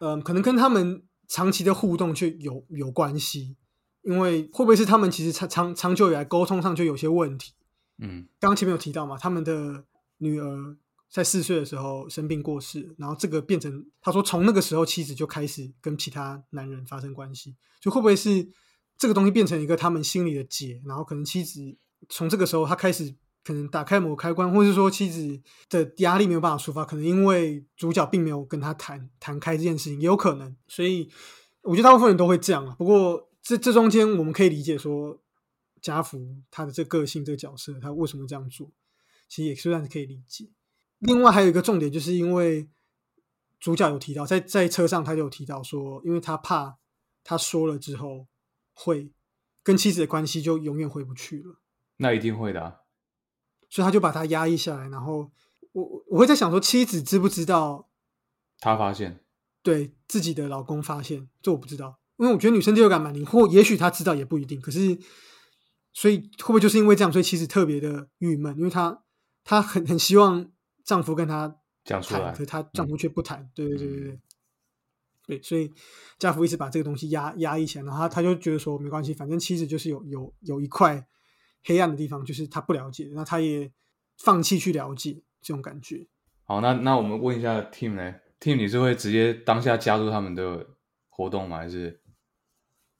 [0.00, 3.56] 嗯、可能跟他们长期的互动就有有关系，
[4.02, 7.52] 因为会不会是他们其实长长长久以来沟通上就有些问题？
[7.98, 9.84] 嗯刚刚前面有提到嘛，他们的
[10.16, 10.76] 女儿
[11.10, 18.48] 在四岁的时候生病过世，然后这个变成他说从那个时候妻子就开始跟其他男人发生关系，就会不会是
[18.96, 21.76] 这个东西变成一个他们心里的结，然后可能妻子
[22.10, 31.10] 从这个时候他开始可能打开某个开关，或是说妻子的压力没有办法抒发，可能因为主角并没有跟他谈谈开这件事情，也有可能，所以
[31.62, 32.74] 我觉得大部分人都会这样啊。
[32.78, 35.22] 不过这这中间我们可以理解说。
[35.82, 38.70] 家福他的这个性这个角色，他为什么这样做，
[39.30, 40.50] 其实也算是可以理解。
[40.98, 42.68] 另外还有一个重点，就是因为
[43.58, 46.76] 主角有提到，在在车上他就有提到说，因为他怕
[47.24, 48.26] 他说了之后
[48.74, 49.10] 会
[49.62, 51.59] 跟妻子的关系就永远回不去了，
[52.00, 52.76] 那一定会的、啊。
[53.68, 54.88] 所以他就把他压抑下来。
[54.88, 55.30] 然后
[55.72, 57.88] 我我我会在想说，妻子知不知道
[58.58, 59.20] 他发现，
[59.62, 61.28] 对自己的老公发现？
[61.40, 64.60] 这我不知道，因为我觉得女生第六感蛮灵，或也许她知道也不一定。
[64.60, 64.98] 可是，
[65.92, 69.04] 所以会不会就是因为这样，所以妻子特别的郁闷，因为她
[69.44, 70.50] 她很很希望
[70.84, 73.48] 丈夫跟她谈，讲出来可是她丈夫却不谈。
[73.54, 74.20] 对对对对对。
[75.26, 75.72] 对，所以
[76.18, 81.06] 家父一直把这个东西压压抑起来，然后他他就觉得说没关系，反正妻子就是有有有一块
[81.64, 83.70] 黑暗的地方，就是他不了解，那他也
[84.18, 86.06] 放弃去了解这种感觉。
[86.44, 90.66] 好，那那我们问一下 Team 呢？Team 你是会直接当下加入他们的
[91.08, 91.58] 活动吗？
[91.58, 92.00] 还是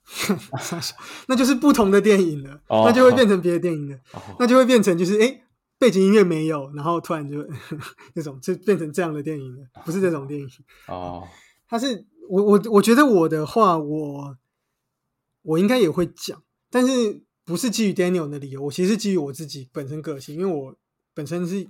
[1.28, 5.42] 那就是不同的电影了， 哦那就会变成别的电影了，哦那就会变成就是哎、诶
[5.78, 7.46] 背景音乐没有，然后突然就
[8.14, 10.48] 那种就变成这样的电影了，不是这种电影。
[10.88, 11.26] 哦
[11.68, 14.36] 它是我我我觉得我的话，我
[15.42, 20.72] 我应该也会讲，但是不是基于 Daniel 的理由，我其实是基于我自己本身个性，因为我
[21.12, 21.66] 本身是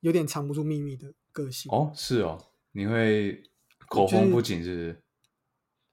[0.00, 2.36] 有点藏不住秘密的个性，哦是哦，
[2.72, 3.40] 你会
[3.88, 5.02] 口风不紧是不是？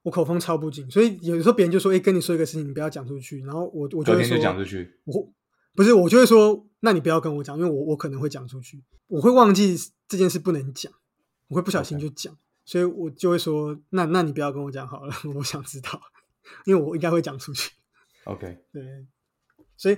[0.02, 5.32] 我口风超不紧，所以有的时候别人就说：“哎、跟你说一个事情，你不要讲出去。”然后我我就会说讲出去，我
[5.76, 9.76] 不是，我就会说，那你不要跟我讲，因为我我可能会讲出去，我会忘记
[10.08, 10.92] 这件事不能讲，
[11.46, 12.36] 我会不小心就讲。
[12.64, 16.00] 所以我就会说，那那你不要跟我讲好了， 我想知道，
[16.66, 17.70] 因为我应该会讲出去。
[18.24, 19.06] OK，对，
[19.78, 19.96] 所以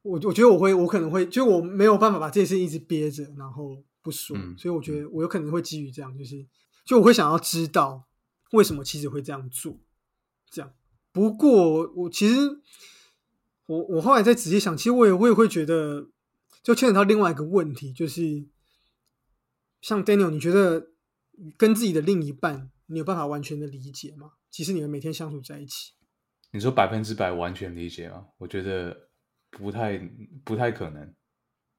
[0.00, 6.46] 我我觉得我会，我可能会，就我没有办法把这件事一直憋着，然后不说，嗯所以我觉得我有可能会基于这样，就是
[6.86, 8.06] 就我会想要知道
[8.52, 9.78] 为什么妻子会这样做，
[10.50, 10.72] 这样。
[11.12, 12.36] 不过我其实
[13.66, 16.08] 我我后来再仔细想，其实我也我也会觉得，
[16.62, 18.46] 就牵扯到另外一个问题，就是
[19.80, 20.92] 像 Daniel，你觉得
[21.56, 24.32] 跟自己的另一半，你有办法完全的理解吗？
[24.50, 25.94] 其实你们每天相处在一起。
[26.52, 28.26] 你说百分之百完全理解吗？
[28.38, 29.08] 我觉得
[29.56, 29.98] 不太
[30.44, 31.14] 不太可能，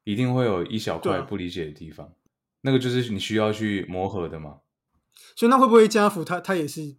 [0.04, 2.12] 一定会有一小块不理解的地方，
[2.62, 4.62] 那个就是你需要去磨合的嘛。
[5.36, 6.96] 所以那会不会家福他他也是，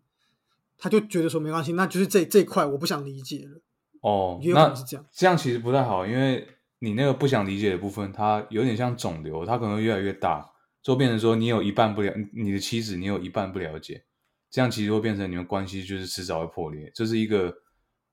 [0.76, 3.60] 他就觉得说没关系，那就是这这块我不想理解了，
[4.02, 5.04] 哦，也有可那能是这样。
[5.12, 6.46] 这样其实不太好，因为
[6.78, 10.48] 你那个不想理解的部分，它有点像肿瘤，它可能会越来越大，
[10.80, 14.04] 就变成说你有一半不了，你的妻子你有一半不了解，
[14.48, 17.56] 这样其实会变成你们关系就是迟早会破裂，这是一个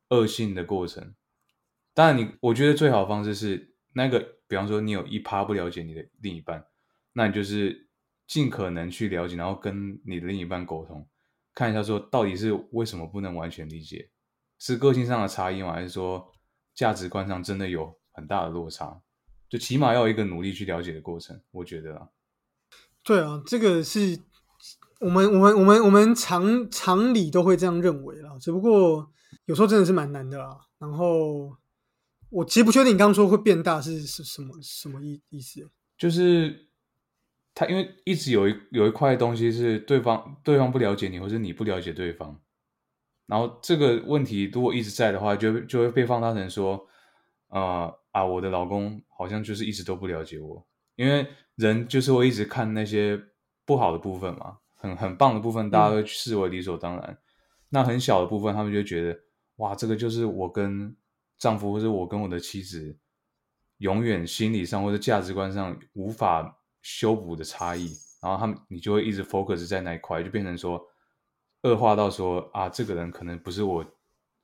[0.10, 1.14] 恶性的过程。
[1.96, 6.64] 当然你，我觉得最好的方式是那个，比方说你有一趴不了解你的另一半，
[7.14, 7.88] 那你就是
[8.28, 11.08] 尽可能去了解，然后跟你的另一半沟通，
[11.54, 14.10] 看一下说到底是为什么不能完全理解，
[14.60, 15.72] 是个性上的差异吗？
[15.72, 16.32] 还是说
[16.76, 19.02] 价值观上真的有很大的落差？
[19.48, 22.10] 就起码要有一个努力去了解的过程，我觉得啊，
[23.04, 24.20] 对啊，这个是
[25.00, 29.10] 我们我们我们我们常常理都会这样认为啦，只不过
[29.46, 30.58] 有时候真的是蛮难的啦。
[30.78, 31.56] 然后
[32.30, 35.70] 我其实不确定你刚刚说会变大是是什么什么意意思？
[35.98, 36.68] 就是
[37.54, 42.42] 他因为一直有一有一块东西是对方对方不了解你，或者你不了解对方，
[43.28, 46.86] 然后这个问题如果一直在的话，就会就会被放大成说，
[47.48, 53.18] 呃啊，我的老公好像就是一直都不了解我，因为人就是会一直看那些
[53.66, 57.18] 不好的部分嘛，很很棒的部分，大家会视为理所当然，
[57.70, 59.18] 那很小的部分，他们就觉得，
[59.58, 60.96] 哇，这个就是我跟
[61.38, 62.98] 丈夫或者我跟我的妻子
[63.78, 70.82] 永远心理上或者价值观上无法修补的差异，然后他们你就会一直 focus 在那一块，就变成说
[71.64, 73.86] 恶化到说啊，这个人可能不是我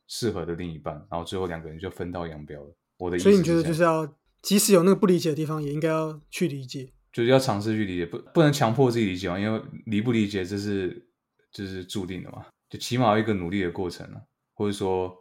[0.07, 2.75] 适合的另一半，然后最后两个人就分道扬镳了。
[2.97, 6.91] 我的意思所以你觉得就是要，即使有那个不理解的地方，也应该要去理解。
[7.13, 11.09] 就是要尝试去理解，不不能强迫自己理解嘛，因为理不理解这是
[11.51, 14.21] 就是注定的嘛，就起码有一个努力的过程啊，
[14.53, 15.13] 或者说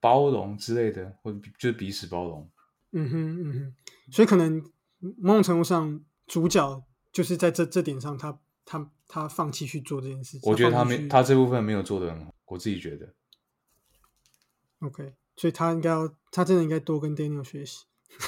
[0.00, 2.50] 包容之类的，或者就是彼此包容。
[2.92, 3.74] 嗯哼嗯哼，
[4.10, 4.60] 所以可能
[5.18, 6.82] 某种程度上，主角
[7.12, 10.50] 就是在这这点上他，他他放弃去做这件事情。
[10.50, 13.14] 我觉得他没他这部分没有做的很好，我自己觉得。
[14.80, 17.84] OK，所以他应该要，他真的应该多跟 Daniel 学习，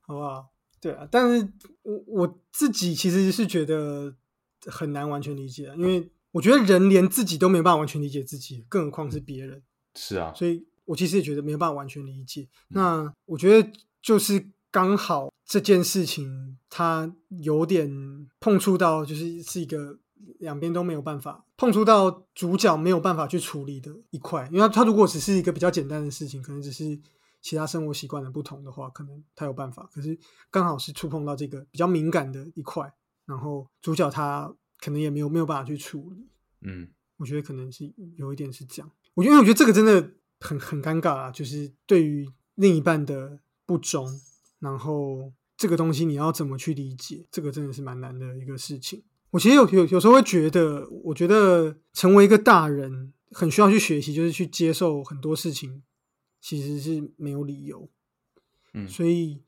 [0.00, 0.50] 好不好？
[0.80, 4.16] 对啊，但是我我自己其实是觉得
[4.62, 9.60] 很难完全理解啊，因为我觉得人连自己都没有办法完全理解自己，更何况是别人。
[9.96, 12.46] 是啊，所以我其实也觉得没有办法完全理解。
[12.68, 13.68] 那我觉得
[14.00, 17.90] 就是刚好这件事情，它有点
[18.38, 19.98] 碰触到，就是是一个
[20.38, 24.48] 两边都没有办法碰触到主角没有办法去处理的一块。
[24.52, 26.96] 因为他他如果只是一个比较简单的事情，可能只是
[27.42, 29.90] 其他生活习惯的不同的话，可能他有办法。
[29.92, 30.16] 可是
[30.52, 32.92] 刚好是触碰到这个比较敏感的一块，
[33.26, 36.28] 然后主角他可能也没有没有办法去处理。
[36.62, 38.90] 嗯，我觉得可能是有一点是这样。
[39.14, 44.08] 我觉得，因为我觉得这个真的很很尴尬啊，就是对于另一半的不忠，
[44.58, 49.02] 然后这个东西你要怎么去理解，这个真的是蛮难的一个事情。
[49.30, 55.82] 我其实有有有时候会觉得，我觉得成为一个大人很需要去学习，就是去接受很多事情
[56.40, 57.90] 其实是没有理由。
[58.74, 59.42] 嗯所以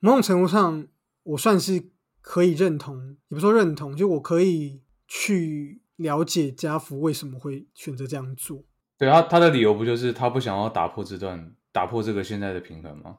[0.00, 0.86] 某种程度上，
[1.22, 1.90] 我算是
[2.24, 8.64] 可以认同，也不说认同，就我可以去了解家福为什么会选择这样做。
[8.96, 13.18] 对他他的理由不就是他不想要打破这段打破这个现在的平衡吗？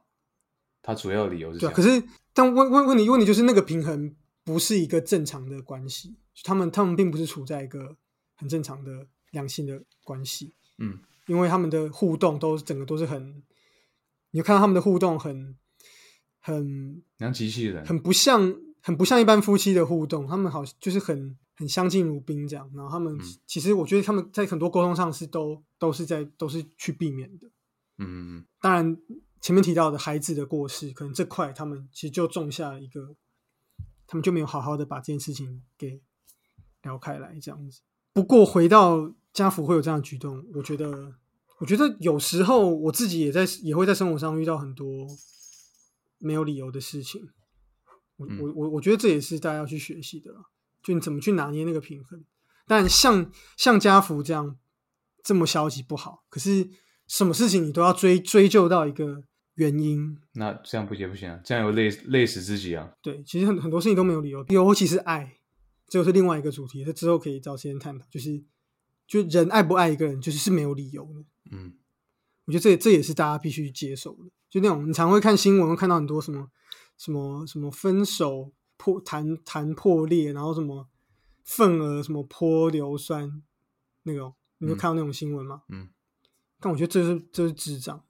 [0.81, 1.75] 他主要的理由是这对啊，样。
[1.75, 2.03] 可是
[2.33, 7.95] 但问问问题问题就是那个平衡不是一个正常的关系，他们他们并不是处在一个
[8.35, 10.97] 很正常的良性的关系，嗯
[11.27, 13.43] 因为他们的互动都整个都是很，
[14.31, 15.55] 你看到他们的互动很
[16.39, 18.55] 很像机器人，很不像
[18.85, 22.69] 很不像一般夫妻的互动，他们好就是很很相敬如宾这样。
[22.75, 27.47] 然后他们、嗯其实我觉得他们在很多沟通上是都都是在都是去避免的。
[27.97, 28.95] 嗯嗯当然
[29.41, 33.15] 前面提到的孩子的过世，可能这块他们其实就种下了一个，
[34.05, 35.99] 他们就没有好好的把这件事情给
[36.83, 37.81] 聊开来这样子。
[38.13, 41.15] 不过回到家福会有这样的举动，我觉得
[41.57, 45.07] 我觉得有时候我自己也在也会在生活上遇到很多
[46.19, 47.29] 没有理由的事情。
[48.17, 50.39] 我嗯我我我觉得这也是大家要去学习的啦。
[50.83, 52.23] 就你怎么去拿捏那个平衡。
[52.67, 54.57] 但像像家福这样
[55.23, 56.69] 这么消极不好，可是
[57.07, 59.23] 什么事情你都要追追究到一个
[59.55, 60.17] 原因。
[60.33, 61.39] 那这样不也不行啊？
[61.43, 62.91] 这样有累累死自己啊？
[63.01, 65.37] 对，其实很很多事情都没有理由，尤其是爱，
[65.87, 68.05] 这又是另外一个主题，这之后可以找时间探讨。
[68.09, 68.43] 就是
[69.07, 71.23] 就人爱不爱一个人，就是是没有理由的。
[71.51, 71.73] 嗯，
[72.45, 74.31] 我觉得这这也是大家必须接受的。
[74.49, 76.49] 就那种你常会看新闻，会看到很多什么
[76.97, 80.87] 什么什么分手破谈谈破裂，然后什么
[81.43, 83.41] 份额什么泼硫酸
[84.03, 85.63] 那种，你就看到那种新闻吗？
[85.69, 85.89] 嗯，
[86.59, 88.03] 但我觉得这是这是智障，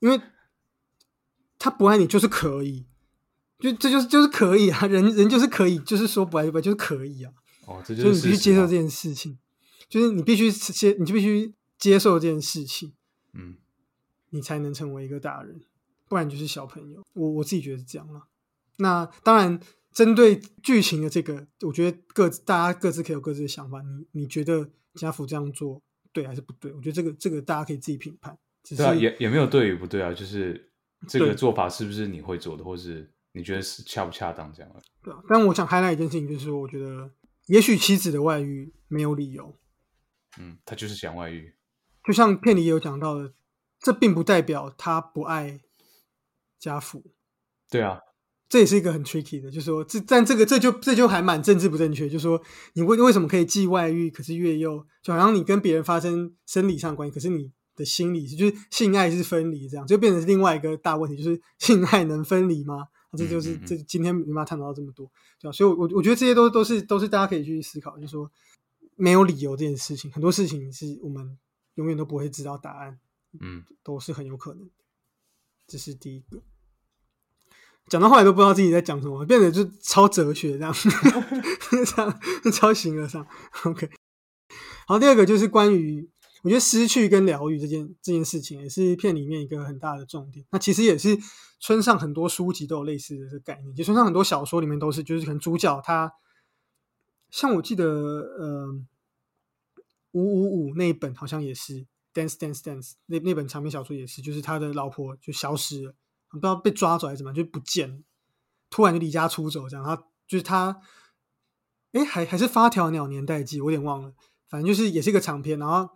[0.00, 0.20] 因为
[1.58, 2.86] 他不爱你就是可以，
[3.58, 7.32] 就这就是就是可以啊，人人就是可以，就是说不爱就不爱就是可以啊。
[7.66, 9.38] 哦，这就是事实啊必须接受这件事情，
[9.88, 12.94] 就是你必须接，你就必须接受这件事情，
[13.34, 13.56] 嗯
[14.30, 15.60] 你才能成为一个大人，
[16.08, 17.02] 不然就是小朋友。
[17.14, 18.22] 我我自己觉得是这样啦。
[18.78, 19.60] 那当然，
[19.92, 23.80] 针对剧情的这个，我觉得各自大家各自可以有各自的想法。
[23.82, 25.82] 你你觉得家福这样做
[26.12, 26.72] 对还是不对？
[26.72, 28.36] 我觉得这个这个大家可以自己评判。
[28.62, 30.70] 只是对啊，也也没有对与不对啊，就是
[31.06, 34.80] 这个做法是不是你会做的，或是你觉得是恰不恰当这样的。
[35.02, 37.10] 对啊，但我想 highlight 一件事情，就是，我觉得
[37.46, 39.56] 也许妻子的外遇没有理由，
[40.38, 41.54] 嗯，他就是想外遇。
[42.04, 43.32] 就像片里也有讲到的，
[43.78, 45.60] 这并不代表他不爱
[46.58, 47.02] 家福。
[47.70, 48.00] 对啊，
[48.48, 52.40] 这也是一个很 tricky 的，就是说这，但这个这就这就还蛮政治不正确，就是说
[52.74, 62.88] 你为为什么可以既外遇，可是越幼，就好像你跟别人发生生理上的关系，可是你的心理是就是性爱是分离，这样就变成另外一个大问题，就是 性爱能分离吗？
[63.16, 65.52] 这就是这今天没办法探讨到这么多，对吧？
[65.52, 68.30] 所以我，我我觉得这些都都是都是大家可以去思考，就是说
[68.96, 71.38] 没有理由这件事情，很多事情是我们
[71.76, 72.98] 永远都不会知道答案，
[73.40, 74.70] 嗯，都是很有可能的。
[75.68, 76.42] 这是第一个。
[77.88, 80.74] 讲到后来都不知道自己在讲什么，变得就超哲学这样，
[81.86, 82.20] 这样
[82.52, 83.26] 超形而上。
[83.64, 83.88] OK，
[84.86, 86.10] 好，第二个就是关于
[86.42, 90.44] 我觉得失去跟疗愈这件这件事情，也是片里面一个很大的重点。
[90.50, 91.16] 那其实也是
[91.60, 96.12] 村上很多书籍都有类似的这个概念，就村上很多小说里面都是，就是可能主角他，
[97.30, 98.68] 像我记得，呃，
[100.12, 101.86] 五五五那一本好像也是
[102.18, 105.94] Dance Dance Dance 那那本长篇小说也是，就是他的老婆就消失了。
[106.30, 107.98] 不知道被抓走还是怎么样，就不见了，
[108.68, 109.84] 突然就离家出走这样。
[109.84, 109.96] 他
[110.26, 110.80] 就是他，
[111.92, 114.12] 哎，还还是发条鸟年代记，我有点忘了。
[114.46, 115.88] 反正就是也是一个长篇，然后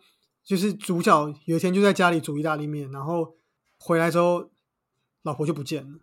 [0.42, 3.36] 就是主角有一天就在家里煮意大利面，然后
[3.78, 4.50] 回来之后，
[5.22, 5.98] 老婆就不见了，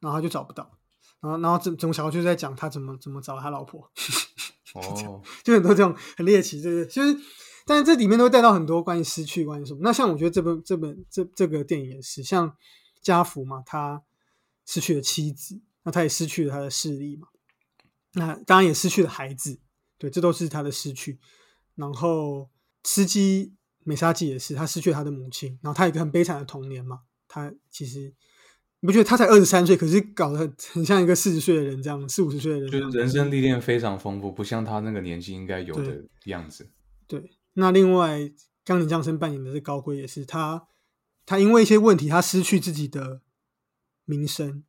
[0.00, 0.78] 然后他就找不到，
[1.20, 3.80] 然后然后整整个小说就是在讲他怎么怎么找他老婆，
[4.74, 6.86] 哦，就很多这种很猎奇，就是？
[6.86, 7.16] 就是，
[7.66, 9.80] 但是这里面都会带到很多关于失去，关于什么。
[9.82, 12.56] 那像我觉得这本这本这这个电影也是，像
[13.02, 14.02] 家福嘛，他
[14.64, 17.28] 失去了妻子，那他也失去了他的视力嘛，
[18.14, 19.58] 那当然也失去了孩子，
[19.98, 21.18] 对，这都是他的失去。
[21.74, 22.48] 然后
[22.82, 23.52] 吃鸡
[23.84, 28.14] 美沙纪也是，他失去了他的母亲，然后他有一个很悲惨的童年嘛，他其实。
[28.80, 36.68] 你不觉得他才二十三岁，可是搞得很很像一个四十岁的人这样，四五十岁的人就是人生历练非常丰富，不像他那个年纪应该有的样子。
[37.06, 38.30] 对，那另外
[38.64, 40.68] 冈田将生扮演的是高贵也是他，
[41.24, 43.22] 他因为一些问题，他失去自己的
[44.04, 44.64] 名声，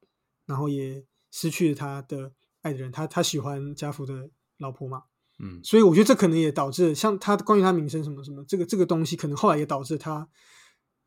[0.45, 2.31] 然后也失去了他的
[2.61, 5.03] 爱的人，他他喜欢家福的老婆嘛，
[5.39, 5.61] 嗯。
[5.63, 10.29] 所以我觉得这可能也导致了像他关于他名声什么什么这个这个东西，可能后来也导致他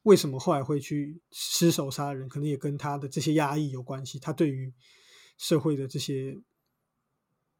[0.02, 4.72] 为什么后来会去失手杀人，可能也跟他的这些压抑有关系，他对于
[5.38, 6.38] 社会的这些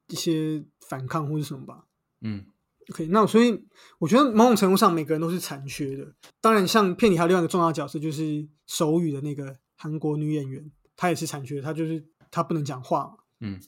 [0.09, 1.87] 一些反抗或者什么吧，
[2.21, 2.47] 嗯
[2.91, 3.65] OK，那所以
[3.99, 6.13] 我觉得某种程度上每个人都是残缺的。
[6.41, 13.61] 当然，像片里还有另外一个重要角色，就是手语的那个韩国女演员，她也是残缺，她就是她不能讲话嘛，嗯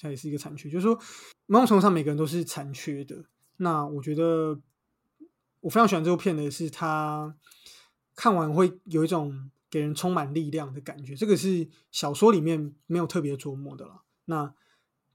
[0.00, 0.70] 她也是一个残缺。
[0.70, 0.96] 就是说，
[1.46, 3.24] 某种程度上每个人都是残缺的。
[3.56, 4.60] 那我觉得
[5.60, 7.34] 我非常喜欢这部片的是，它
[8.14, 11.16] 看完会有一种给人充满力量的感觉。
[11.16, 14.02] 这个是小说里面没有特别琢磨的了。
[14.26, 14.54] 那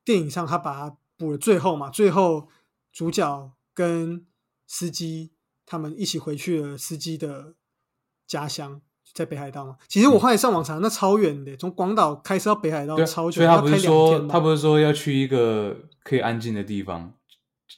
[0.03, 2.49] 电影上他把它补了最后嘛，最后
[2.95, 4.25] 主角跟
[4.65, 5.33] 司机
[5.65, 7.55] 他们一起回去了司机的
[8.25, 8.81] 家乡，
[9.13, 9.75] 在北海道嘛。
[9.89, 17.13] 其实我后来上网查，那超远的，从广岛开车到北海道超远，所以他不是说他不是说要去一个可以安静的地方，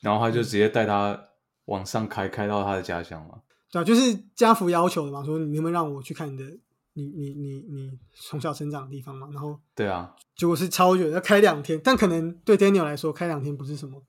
[0.01, 1.19] 然后他就直接带他
[1.65, 3.41] 往上开，开到他的家乡嘛。
[3.71, 6.45] 对啊，就是家福要求的嘛，说你能不能让我去看你的，
[6.93, 9.27] 你你你你从小成长的地方嘛？
[9.33, 14.03] 然后对啊，结果是超远，要开两天，但可能对 Daniel 来说，开两天不是什么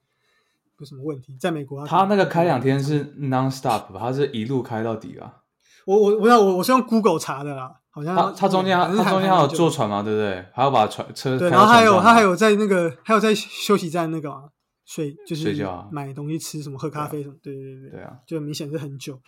[0.78, 1.36] 不是什么问题。
[1.38, 5.42] 在美国他那个开两天嗯是 non stop，吧他是一路开到底啊。
[5.84, 10.46] 我我我要我我是用 Google 查的啦，好好像他他中间他中间还有坐船嘛，对不对？
[10.52, 14.44] 还要把船车对，然后还有他还有在那个还有在休息站那个嘛
[14.84, 19.20] 睡，就是睡觉啊买东西吃什么喝咖啡什么，对对对对啊，就很明显是很久。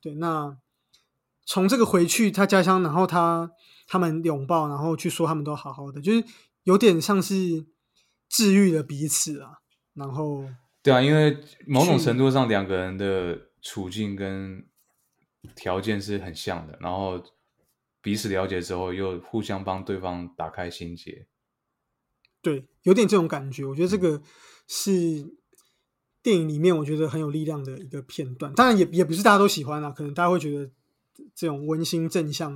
[0.00, 0.56] 对，那
[1.44, 3.50] 从这个回去他家乡，然后他
[3.88, 6.22] 他们拥抱，然后去说他们都好好的，就是
[6.62, 7.66] 有点像是
[8.28, 9.58] 治愈了彼此啊。
[9.94, 10.44] 然后
[10.84, 14.62] 对啊，因为某种程度上两个人的处境跟
[15.56, 17.24] 条件是很像的，然后
[18.02, 21.26] 彼此了解之后，又互相帮对方打开心结。
[22.42, 23.64] 对，有点这种感觉。
[23.64, 24.22] 我觉得嗯这个
[24.68, 24.90] 是
[26.22, 28.52] 电影里面我觉得很有力量的一个片段。
[28.52, 30.70] 当然也也不是大家都喜欢啊，可能大家会觉得
[31.34, 32.54] 这种温馨正向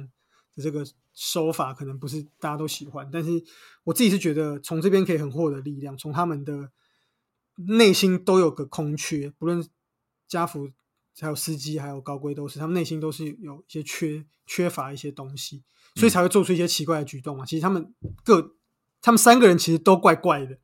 [0.55, 3.09] 的这个手法可能不是大家都喜欢。
[3.11, 3.43] 但是
[3.85, 6.71] 我自己是觉得从这边可以很获得力量，从他们的
[7.67, 9.67] 内心都有个空缺，不论
[10.29, 10.71] 家福
[11.21, 15.65] 还有司机还有高龟都是，他们内心都是有一些缺缺乏一些东西，
[15.97, 17.45] 所以才会做出一些奇怪的举动嘛。
[17.45, 17.93] 其实他们
[18.23, 18.55] 各
[19.01, 20.59] 他们三个人其实都怪怪的，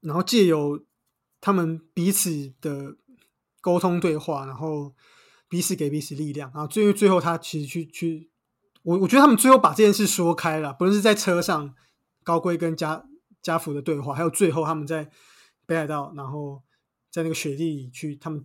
[0.00, 0.84] 然后借由
[1.40, 2.96] 他们彼此的
[3.60, 4.94] 沟通对话，然后
[5.48, 8.30] 彼此给彼此力量，然后最最后他其实去去，
[8.82, 11.74] 我我觉得他们最后把这件事说开了，不论是在车上
[12.24, 13.06] 高龟跟家
[13.40, 15.10] 家福的对话，还有最后他们在
[15.66, 16.62] 北海道，然后
[17.10, 18.44] 在那个雪地里去他们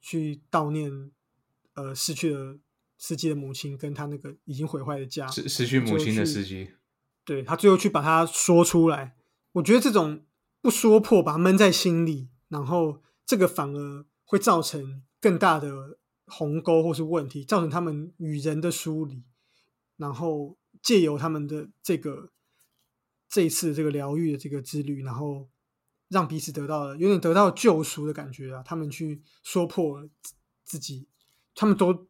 [0.00, 1.10] 去悼念
[1.74, 2.58] 呃逝去的
[2.96, 6.70] 司机的母亲跟他那个已经毁坏的家，失失去母亲的司机，
[7.24, 9.14] 对他最后去把它说出来，
[9.52, 10.24] 我觉得这种
[10.60, 19.22] 不说破，把它闷在心里，然后这个反而会造成更大的鸿沟或是问题，造成他们与人的疏离，
[19.96, 22.30] 然后借由他们的这个
[23.28, 25.48] 这一次这个疗愈的这个之旅，然后
[26.08, 30.34] 让彼此得到了有点得到救赎的感觉啊，他们去说破自
[30.64, 31.06] 自己，
[31.54, 32.06] 他们都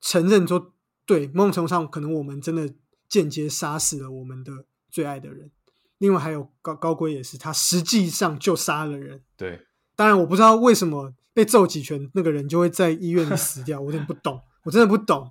[0.00, 0.72] 承认说，
[1.06, 2.74] 对，某种程度上，可能我们真的
[3.08, 5.50] 间接杀死了我们的最爱的人。
[5.98, 9.22] 另外还有高高龟也是，他实际上就杀了人。
[9.36, 15.30] 对，当然，我不知道为什么被揍几拳那个人就会在医院里死掉， 我有点不懂，我真的不懂。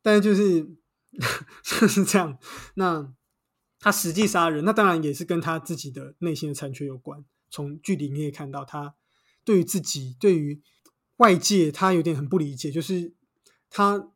[0.00, 0.68] 但是就是
[1.62, 2.38] 就是这样。
[2.74, 3.12] 那
[3.82, 7.24] 他实际杀人，那当然也是跟他自己的内心的残缺有关。
[7.50, 8.94] 从剧里你也看到，他
[9.44, 10.62] 对于自己、对于
[11.16, 13.12] 外界，他有点很不理解，就是
[13.68, 14.08] 他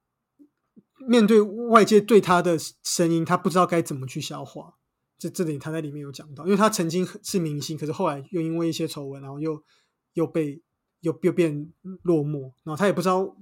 [1.07, 4.75] 面对外界对他的声音，他不知道该怎么去消化。
[5.19, 9.65] 这这点他在里面有讲到，因为他曾经是明星，可是后来又因为一些丑闻，然后又
[10.13, 10.63] 又被
[11.01, 13.37] 又又变落寞，然后他也不知道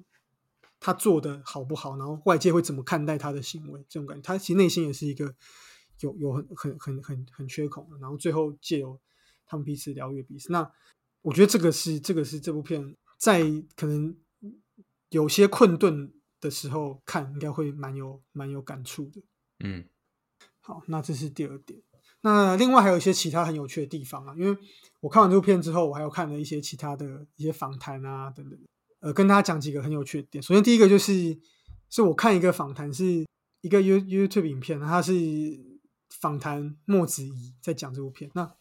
[0.80, 5.34] 他做的好不好，然后外界会怎么看待他的行为，这种感觉，他其实内心也是一个
[6.00, 8.98] 有有很很很很很缺口的，然后最后借由
[9.46, 10.70] 他们彼此疗愈彼此，那
[11.22, 13.42] 我觉得这个是这个是这部片在
[13.76, 14.16] 可能
[15.10, 19.22] 有些困顿的时候看，应该会蛮有蛮有感触的。
[19.60, 19.84] 嗯，
[20.60, 21.80] 好，那这是第二点。
[22.22, 24.58] 那另外还有一些其他很有趣的地方啊，因为
[25.00, 28.58] 我看完这部片之后，我还有看了一些其他的一些访谈啊等等。
[29.00, 30.42] 呃，跟大家讲几个很有趣的点。
[30.42, 31.38] 首先第一个就是，
[31.90, 33.26] 是我看一个访谈，是
[33.60, 35.12] 一个 You YouTube 影片，它是
[36.20, 38.30] 访谈莫子仪在讲这部片。
[38.34, 38.54] 那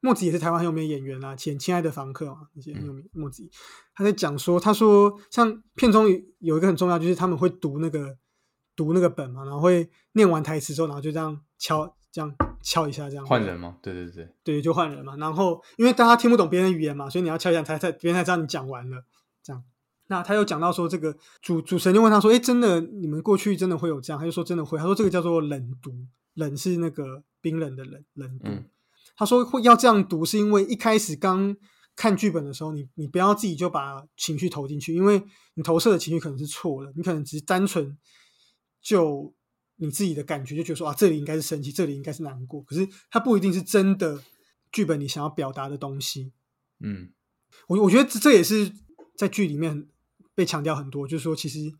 [0.00, 3.08] 莫子怡也是台湾很有名的演员啊，前《亲爱的房客》嘛，那些很有名。
[3.12, 3.50] 莫子仪
[3.94, 8.18] 他在讲说，他说像片中有有一个很重要，就是他们会读那个
[8.76, 13.78] 读那个本嘛，然后会念完台词之后，然后就这样敲，这样敲一下，这样换人吗？
[13.80, 15.16] 对对对，对，就换人嘛。
[15.16, 19.04] 然后因为大家听不懂别人的语言嘛，所以你要敲一下才才别人才知道你讲完了。
[19.42, 19.64] 这样，
[20.08, 25.92] 那他又讲到说，这个主主持人就问他说：“哎，真的你们过去真的会有这样？”他就说：“真的会。”他说：“这个叫做冷读，
[26.34, 28.48] 冷是那个冰冷的冷，冷读。
[28.48, 28.70] 嗯
[29.16, 31.56] 他说会要这样读，是因为一开始刚
[31.94, 35.22] 看剧本的时候，你你不要自己就把情绪投进去，因为
[35.54, 37.96] 你投射的情绪可能是错的，你可能只是单纯
[38.82, 39.32] 就
[39.76, 44.20] 你自己的感觉就觉得说啊，这里应该是生气，这里应该是难过，可是它不一定是真的
[44.72, 46.32] 剧本你想要表达的东西。
[46.80, 47.12] 嗯
[47.68, 48.72] 我我觉得这这也是
[49.16, 49.86] 在剧里面
[50.34, 51.72] 被强调很多，就是说其实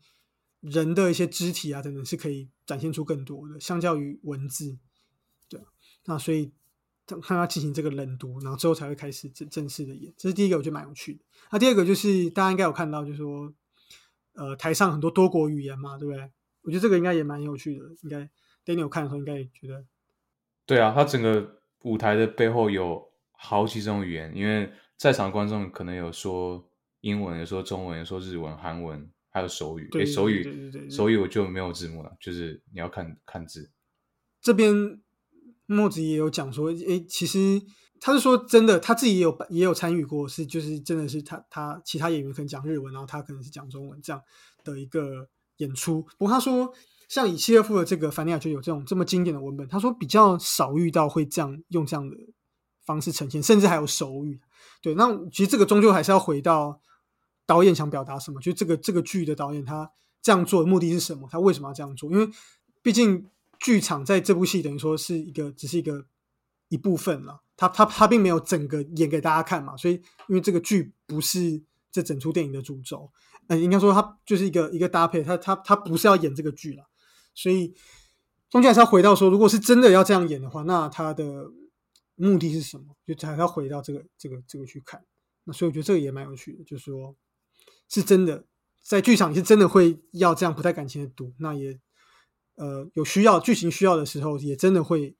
[0.71, 4.77] 人的一些肢体啊等等是可以展现出更多的，相较于文字，
[5.49, 5.59] 对，
[6.05, 6.51] 那所以
[7.05, 11.19] 看他要进行这个冷读，然后之后才会开始正正式的演，这是第一个，我觉得蛮有趣的。
[11.51, 13.53] 那第二个就是大家应该有看到，就是说
[14.33, 16.31] 呃台上很多多国语言嘛，对不对？
[16.63, 18.27] 我觉得这个应该也蛮有趣的，应该
[18.65, 19.85] Daniel 看的时候应该也觉得
[20.65, 26.67] 对啊，他整个舞台的背后有好几种语言，因为在场观众可能有说
[27.01, 29.83] 英文，有说中文，有说日文、韩文，还有手语。
[29.83, 33.69] 诶，对对手对对对语对手语我就没有字幕了，就是你要看看字。
[34.41, 35.01] 这边
[35.65, 37.61] 墨子也有讲说，诶，其实
[37.99, 44.21] 他是说真的，他自己也有也有参与过，是就是真的是他他其他演员可能讲日文，然后他可能是讲中文这样
[44.63, 45.27] 的一个
[45.57, 46.03] 演出。
[46.17, 46.73] 不过他说，
[47.09, 52.15] 像以契诃夫的这个《凡尼亚》就有这种这么经典的文本，他说比较少遇到会这样用这样的
[52.85, 54.39] 方式呈现，甚至还有手语。
[54.81, 56.79] 对，那其实这个终究还是要回到
[57.45, 59.91] 导演想表达什么，就这个这个剧的导演他
[60.21, 62.11] 这样做的目的是什么，他为什么要这样做？
[62.11, 62.29] 因为
[62.81, 63.29] 毕竟
[63.59, 66.05] 剧场在这部戏等于说是一个只是一个
[66.69, 69.95] 一部分了，他他他并没有整个演给大家看嘛，所以
[70.27, 73.11] 因为这个剧不是这整出电影的主轴，
[73.47, 76.83] 嗯，应该说他就是一个一个搭配，他他他不是要演这个剧了，
[77.33, 77.73] 所以
[78.49, 81.51] 中间还是要回到说，如果是真的要这样演的话，那他的
[82.15, 82.95] 目的是什么？
[83.05, 85.03] 就还要回到这个这个这个去看。
[85.43, 87.15] 那所以我觉得这个也蛮有趣的，就是说
[87.87, 88.45] 是真的
[88.81, 91.79] 在剧场是真的会要这样不带感情的读，那也
[92.55, 95.15] 呃有需要剧情需要的时候，也真的会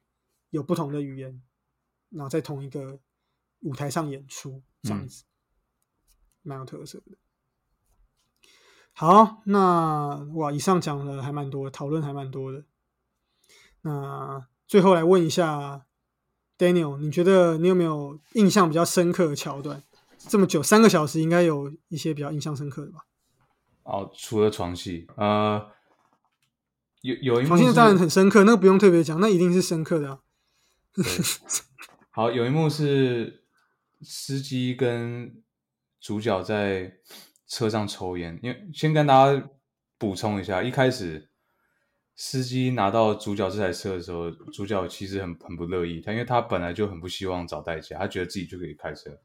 [0.49, 1.41] 有不同的语言，
[2.09, 2.99] 然后在同一个
[3.61, 5.23] 舞台上演出这样子，
[6.43, 7.17] 蛮有特色的。
[8.93, 12.63] 好，那哇，以上讲的还蛮多，讨论还蛮多的。
[13.81, 15.85] 那最后来问一下
[16.57, 19.83] Daniel，你觉得你有没有印象比较深刻的桥段？
[20.27, 23.05] 这么久，三个小时，应该有一些比较印象深刻的吧？
[23.83, 25.69] 哦，除了床戏，呃，
[27.01, 30.19] 有有一幕床戏当然很深刻，那个不用特别讲，那一定是深刻的、啊。
[32.09, 33.43] 好，有一幕是
[34.01, 35.43] 司机跟
[35.99, 36.93] 主角在
[37.47, 39.49] 车上抽烟，因为先跟大家
[39.97, 41.29] 补充一下，一开始
[42.15, 49.19] 司机拿到主角这台车的时候，主角其实很很不乐意，他因为他本来就很不希望找代驾，他觉得自己就可以开车，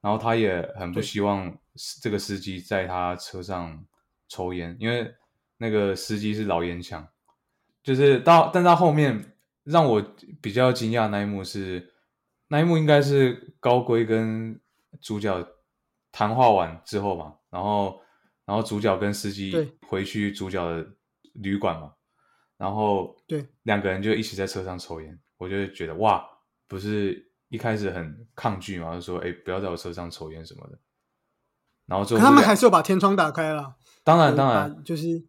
[0.00, 1.58] 然后他也很不希望
[2.02, 3.84] 这个司机在他车上
[4.28, 5.14] 抽烟，因为
[5.56, 7.06] 那个司机是老烟枪，
[7.82, 10.02] 就是到但到后面让我
[10.40, 11.94] 比较惊讶那一幕是。
[12.50, 14.58] 那一幕应该是高龟跟
[15.02, 15.46] 主角
[16.10, 18.00] 谈话完之后嘛，然后
[18.46, 19.52] 然后主角跟司机
[19.86, 20.88] 回去主角的
[21.34, 21.92] 旅馆嘛，
[22.56, 23.46] 然后对。
[23.64, 26.26] 两个人就一起在车上抽烟，我就觉得哇，
[26.66, 30.78] 不是一开始很抗拒嘛，就说哎不要在我车上抽烟什么的，
[31.86, 33.74] 然后最后他们还是有把天窗打开了，
[34.04, 35.24] 当然当然就是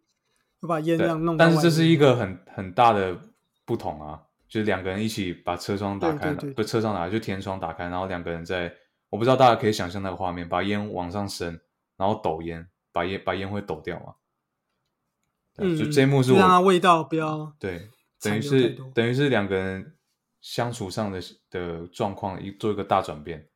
[0.68, 3.18] 把烟这样弄，但是这是一个很很大的
[3.64, 4.22] 不同啊。
[4.48, 8.74] 就是两个人一起把车窗打开，不车窗打开就天窗打开，然后两个人在，
[9.08, 11.60] 我不知道大家可以想象那个画面，把烟往上升，
[11.96, 14.14] 然后抖烟，把烟把烟会抖掉嘛？
[15.58, 17.88] 嗯，就这一幕是让它味道不要对，
[18.20, 19.94] 等于是等于是两个人
[20.40, 21.20] 相处上的
[21.50, 23.48] 的状况一做一个大转变，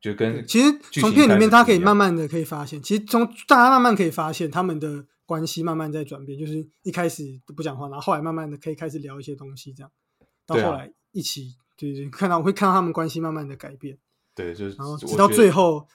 [0.00, 5.06] 就跟其实从片里面大家可以慢慢的可以发现，其实从大家慢慢可以发现他们的。
[5.28, 9.92] 关系慢慢在转变，就是一开始都不讲话，然后后来慢慢的可以开始聊一些东西，这样
[10.46, 13.98] 到后来一起，对对，看到会看到他们关系慢慢的改变，
[14.34, 15.86] 对，就是然后直到最后，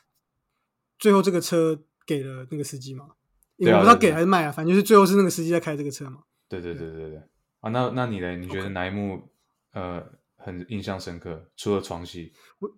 [0.99, 3.07] 最后这个车给了那个司机嘛，
[3.55, 6.20] 也不知道给还是卖啊，反正就是最后是那个司机在开这个车嘛。
[6.47, 7.18] 对对对对对，
[7.61, 8.38] 啊，那那你呢？
[8.38, 9.32] 你觉得哪一幕
[9.74, 10.03] 呃
[10.38, 11.51] 很印象深刻？
[11.55, 12.71] 除了床戏，我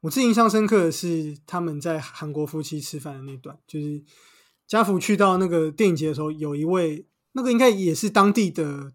[0.00, 4.04] 我最印象深刻的是他们在韩国夫妻吃饭的那段，就是。
[4.68, 8.94] 家福去到那个电影节的时候，有一位那个应该也是当地的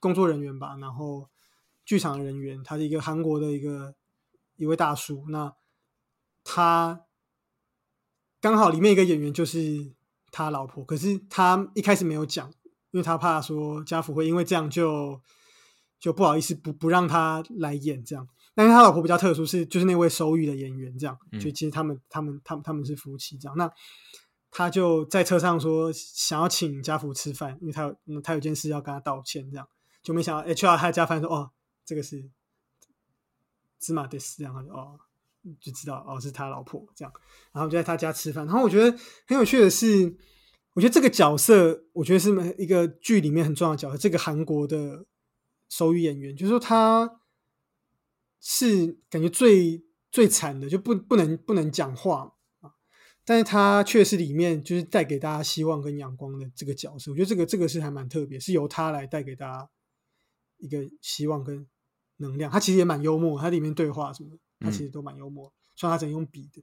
[0.00, 1.30] 工作人员吧，然后
[1.82, 3.94] 剧场的人员，他是一个韩国的一个
[4.56, 5.24] 一位大叔。
[5.30, 5.54] 那
[6.44, 7.06] 他
[8.38, 9.94] 刚好里面一个演员就是
[10.30, 12.46] 他老婆，可是他一开始没有讲，
[12.90, 15.22] 因为他怕说家福会因为这样就
[16.00, 18.26] 就不好意思不不让他来演这样。
[18.54, 23.56] 但是他老婆比较特殊，是就是那位手语的演员这样，就其实他们他们他们他们是夫妻这样。
[23.56, 23.70] 那
[24.50, 29.68] 他就在车上说想要请家福吃饭，因为他有他有件事要跟他道歉，这样
[30.02, 31.50] 就没想到 HR 他家饭说哦，
[31.84, 32.28] 这个是
[33.78, 34.98] 芝麻的事，然后就哦
[35.60, 37.12] 就知道哦是他老婆这样，
[37.52, 38.44] 然后就在他家吃饭。
[38.44, 38.90] 然后我觉得
[39.28, 40.16] 很有趣的是，
[40.72, 43.96] 我觉得这个角色，我觉得是一个剧里面很重要的角色。
[43.96, 45.04] 这个韩国的
[45.68, 47.20] 手语演员，就是说他
[48.40, 52.34] 是感觉最最惨的，就不不能不能讲话。
[53.24, 59.70] 但是他却是里面就是带给大家希望跟阳光的这个角色，我觉得这个这个是还蛮特别，是由他来带给大家
[60.56, 61.66] 一个希望跟
[62.16, 62.50] 能量。
[62.50, 65.52] 他其实也蛮幽默，他里面对话什么，他其实都蛮幽默。
[65.76, 66.62] 虽然他只能用笔的，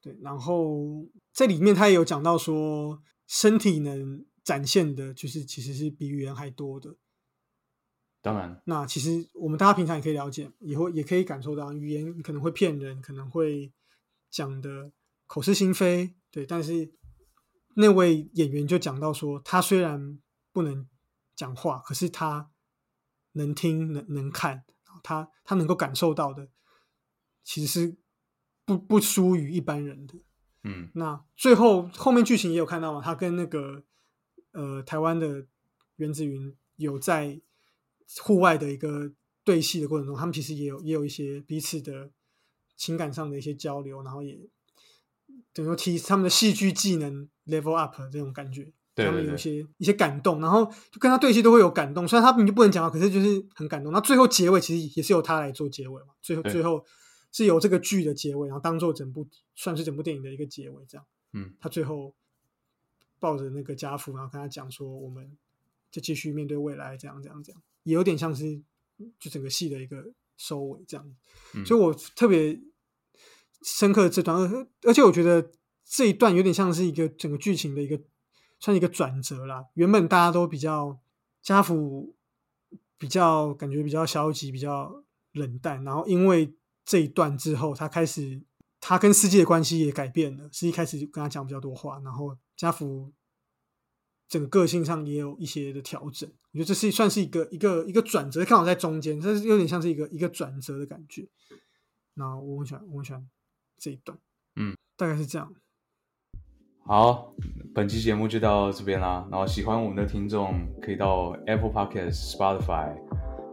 [0.00, 0.18] 对。
[0.22, 6.96] 然后在里面他也有讲到说，身体能展现的，就是其实是比语言还多的。
[8.26, 13.72] 当然，那其实我们大家平常也可以了解，以后也可以感受到，语言可能会骗人，可能会
[14.28, 14.90] 讲的。
[15.28, 16.92] 口是心非，对，但是
[17.74, 20.20] 那位演员就讲到说，他虽然
[20.52, 20.88] 不能
[21.34, 22.50] 讲话，可是他
[23.32, 24.64] 能听、能能看，
[25.02, 26.48] 他他能够感受到的，
[27.42, 27.96] 其实是
[28.64, 30.14] 不不输于一般人的。
[30.62, 33.82] 嗯那最后后面剧情也有看到嘛，他跟那个
[34.52, 35.46] 呃台湾的
[35.96, 37.40] 袁子云有在
[38.22, 39.12] 户外的一个
[39.44, 42.10] 对戏的过程中，他们其实也有也有一些彼此的
[42.76, 44.38] 情感上的一些交流，然后也
[45.52, 48.72] 等于说提他们的戏剧技能 level up 这种感觉。
[48.94, 53.92] 他们有一对对对些一些感动，然后就跟他对戏都会有感动，虽然他们就不能讲话，可是就是很感动。
[53.92, 56.82] 那最后结尾其实也是由他来做结尾嘛，最后最后
[57.30, 61.06] 是由这个剧的结尾，然后当做整部算是整部电影的一个结尾，这样。
[61.34, 62.14] 嗯他最后
[63.18, 65.36] 抱着那个家父，然后跟他讲说，我们
[65.90, 68.60] 就继续面对未来，这样这样这样，也有点像是
[69.18, 70.04] 就整个戏的一个
[70.36, 71.16] 收尾这样。
[71.54, 72.60] 嗯，所以我特别
[73.62, 75.52] 深刻的这段，而而且我觉得
[75.84, 77.96] 这一段有点像是一个整个剧情的一个
[78.58, 79.64] 算是一个转折啦。
[79.74, 80.98] 原本大家都比较
[81.42, 82.16] 家父
[82.98, 86.52] 比较感觉比较消极，比较冷淡，然后因为
[86.84, 88.42] 这一段之后，他开始
[88.80, 93.12] 他跟司机的关系也改变了，司机开始跟他讲比较多话，然后家福
[94.28, 96.28] 整个个性上也有一些的调整。
[96.52, 101.28] 我觉得这是算是一个一个一个转折，刚好在中间，这是有点像是一个一个转折的感觉。
[102.14, 103.28] 那我很喜欢，我很喜欢
[103.78, 104.16] 这一段，
[104.54, 105.52] 嗯，大概是这样。
[106.84, 107.34] 好，
[107.74, 109.26] 本期节目就到这边啦。
[109.30, 112.96] 然后喜欢我们的听众可以到 Apple Podcast、Spotify、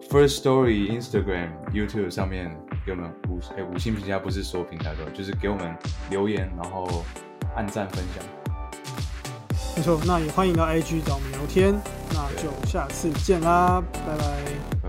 [0.08, 2.56] First Story、Instagram、YouTube 上面
[2.86, 5.76] 给我们五哎五星评价，不是所有平台都，就是给我们
[6.10, 7.04] 留言，然后
[7.56, 8.43] 按赞分享。
[9.76, 11.74] 没错，那也欢迎到 IG 找我们聊天，
[12.12, 14.83] 那就下次见啦，拜拜。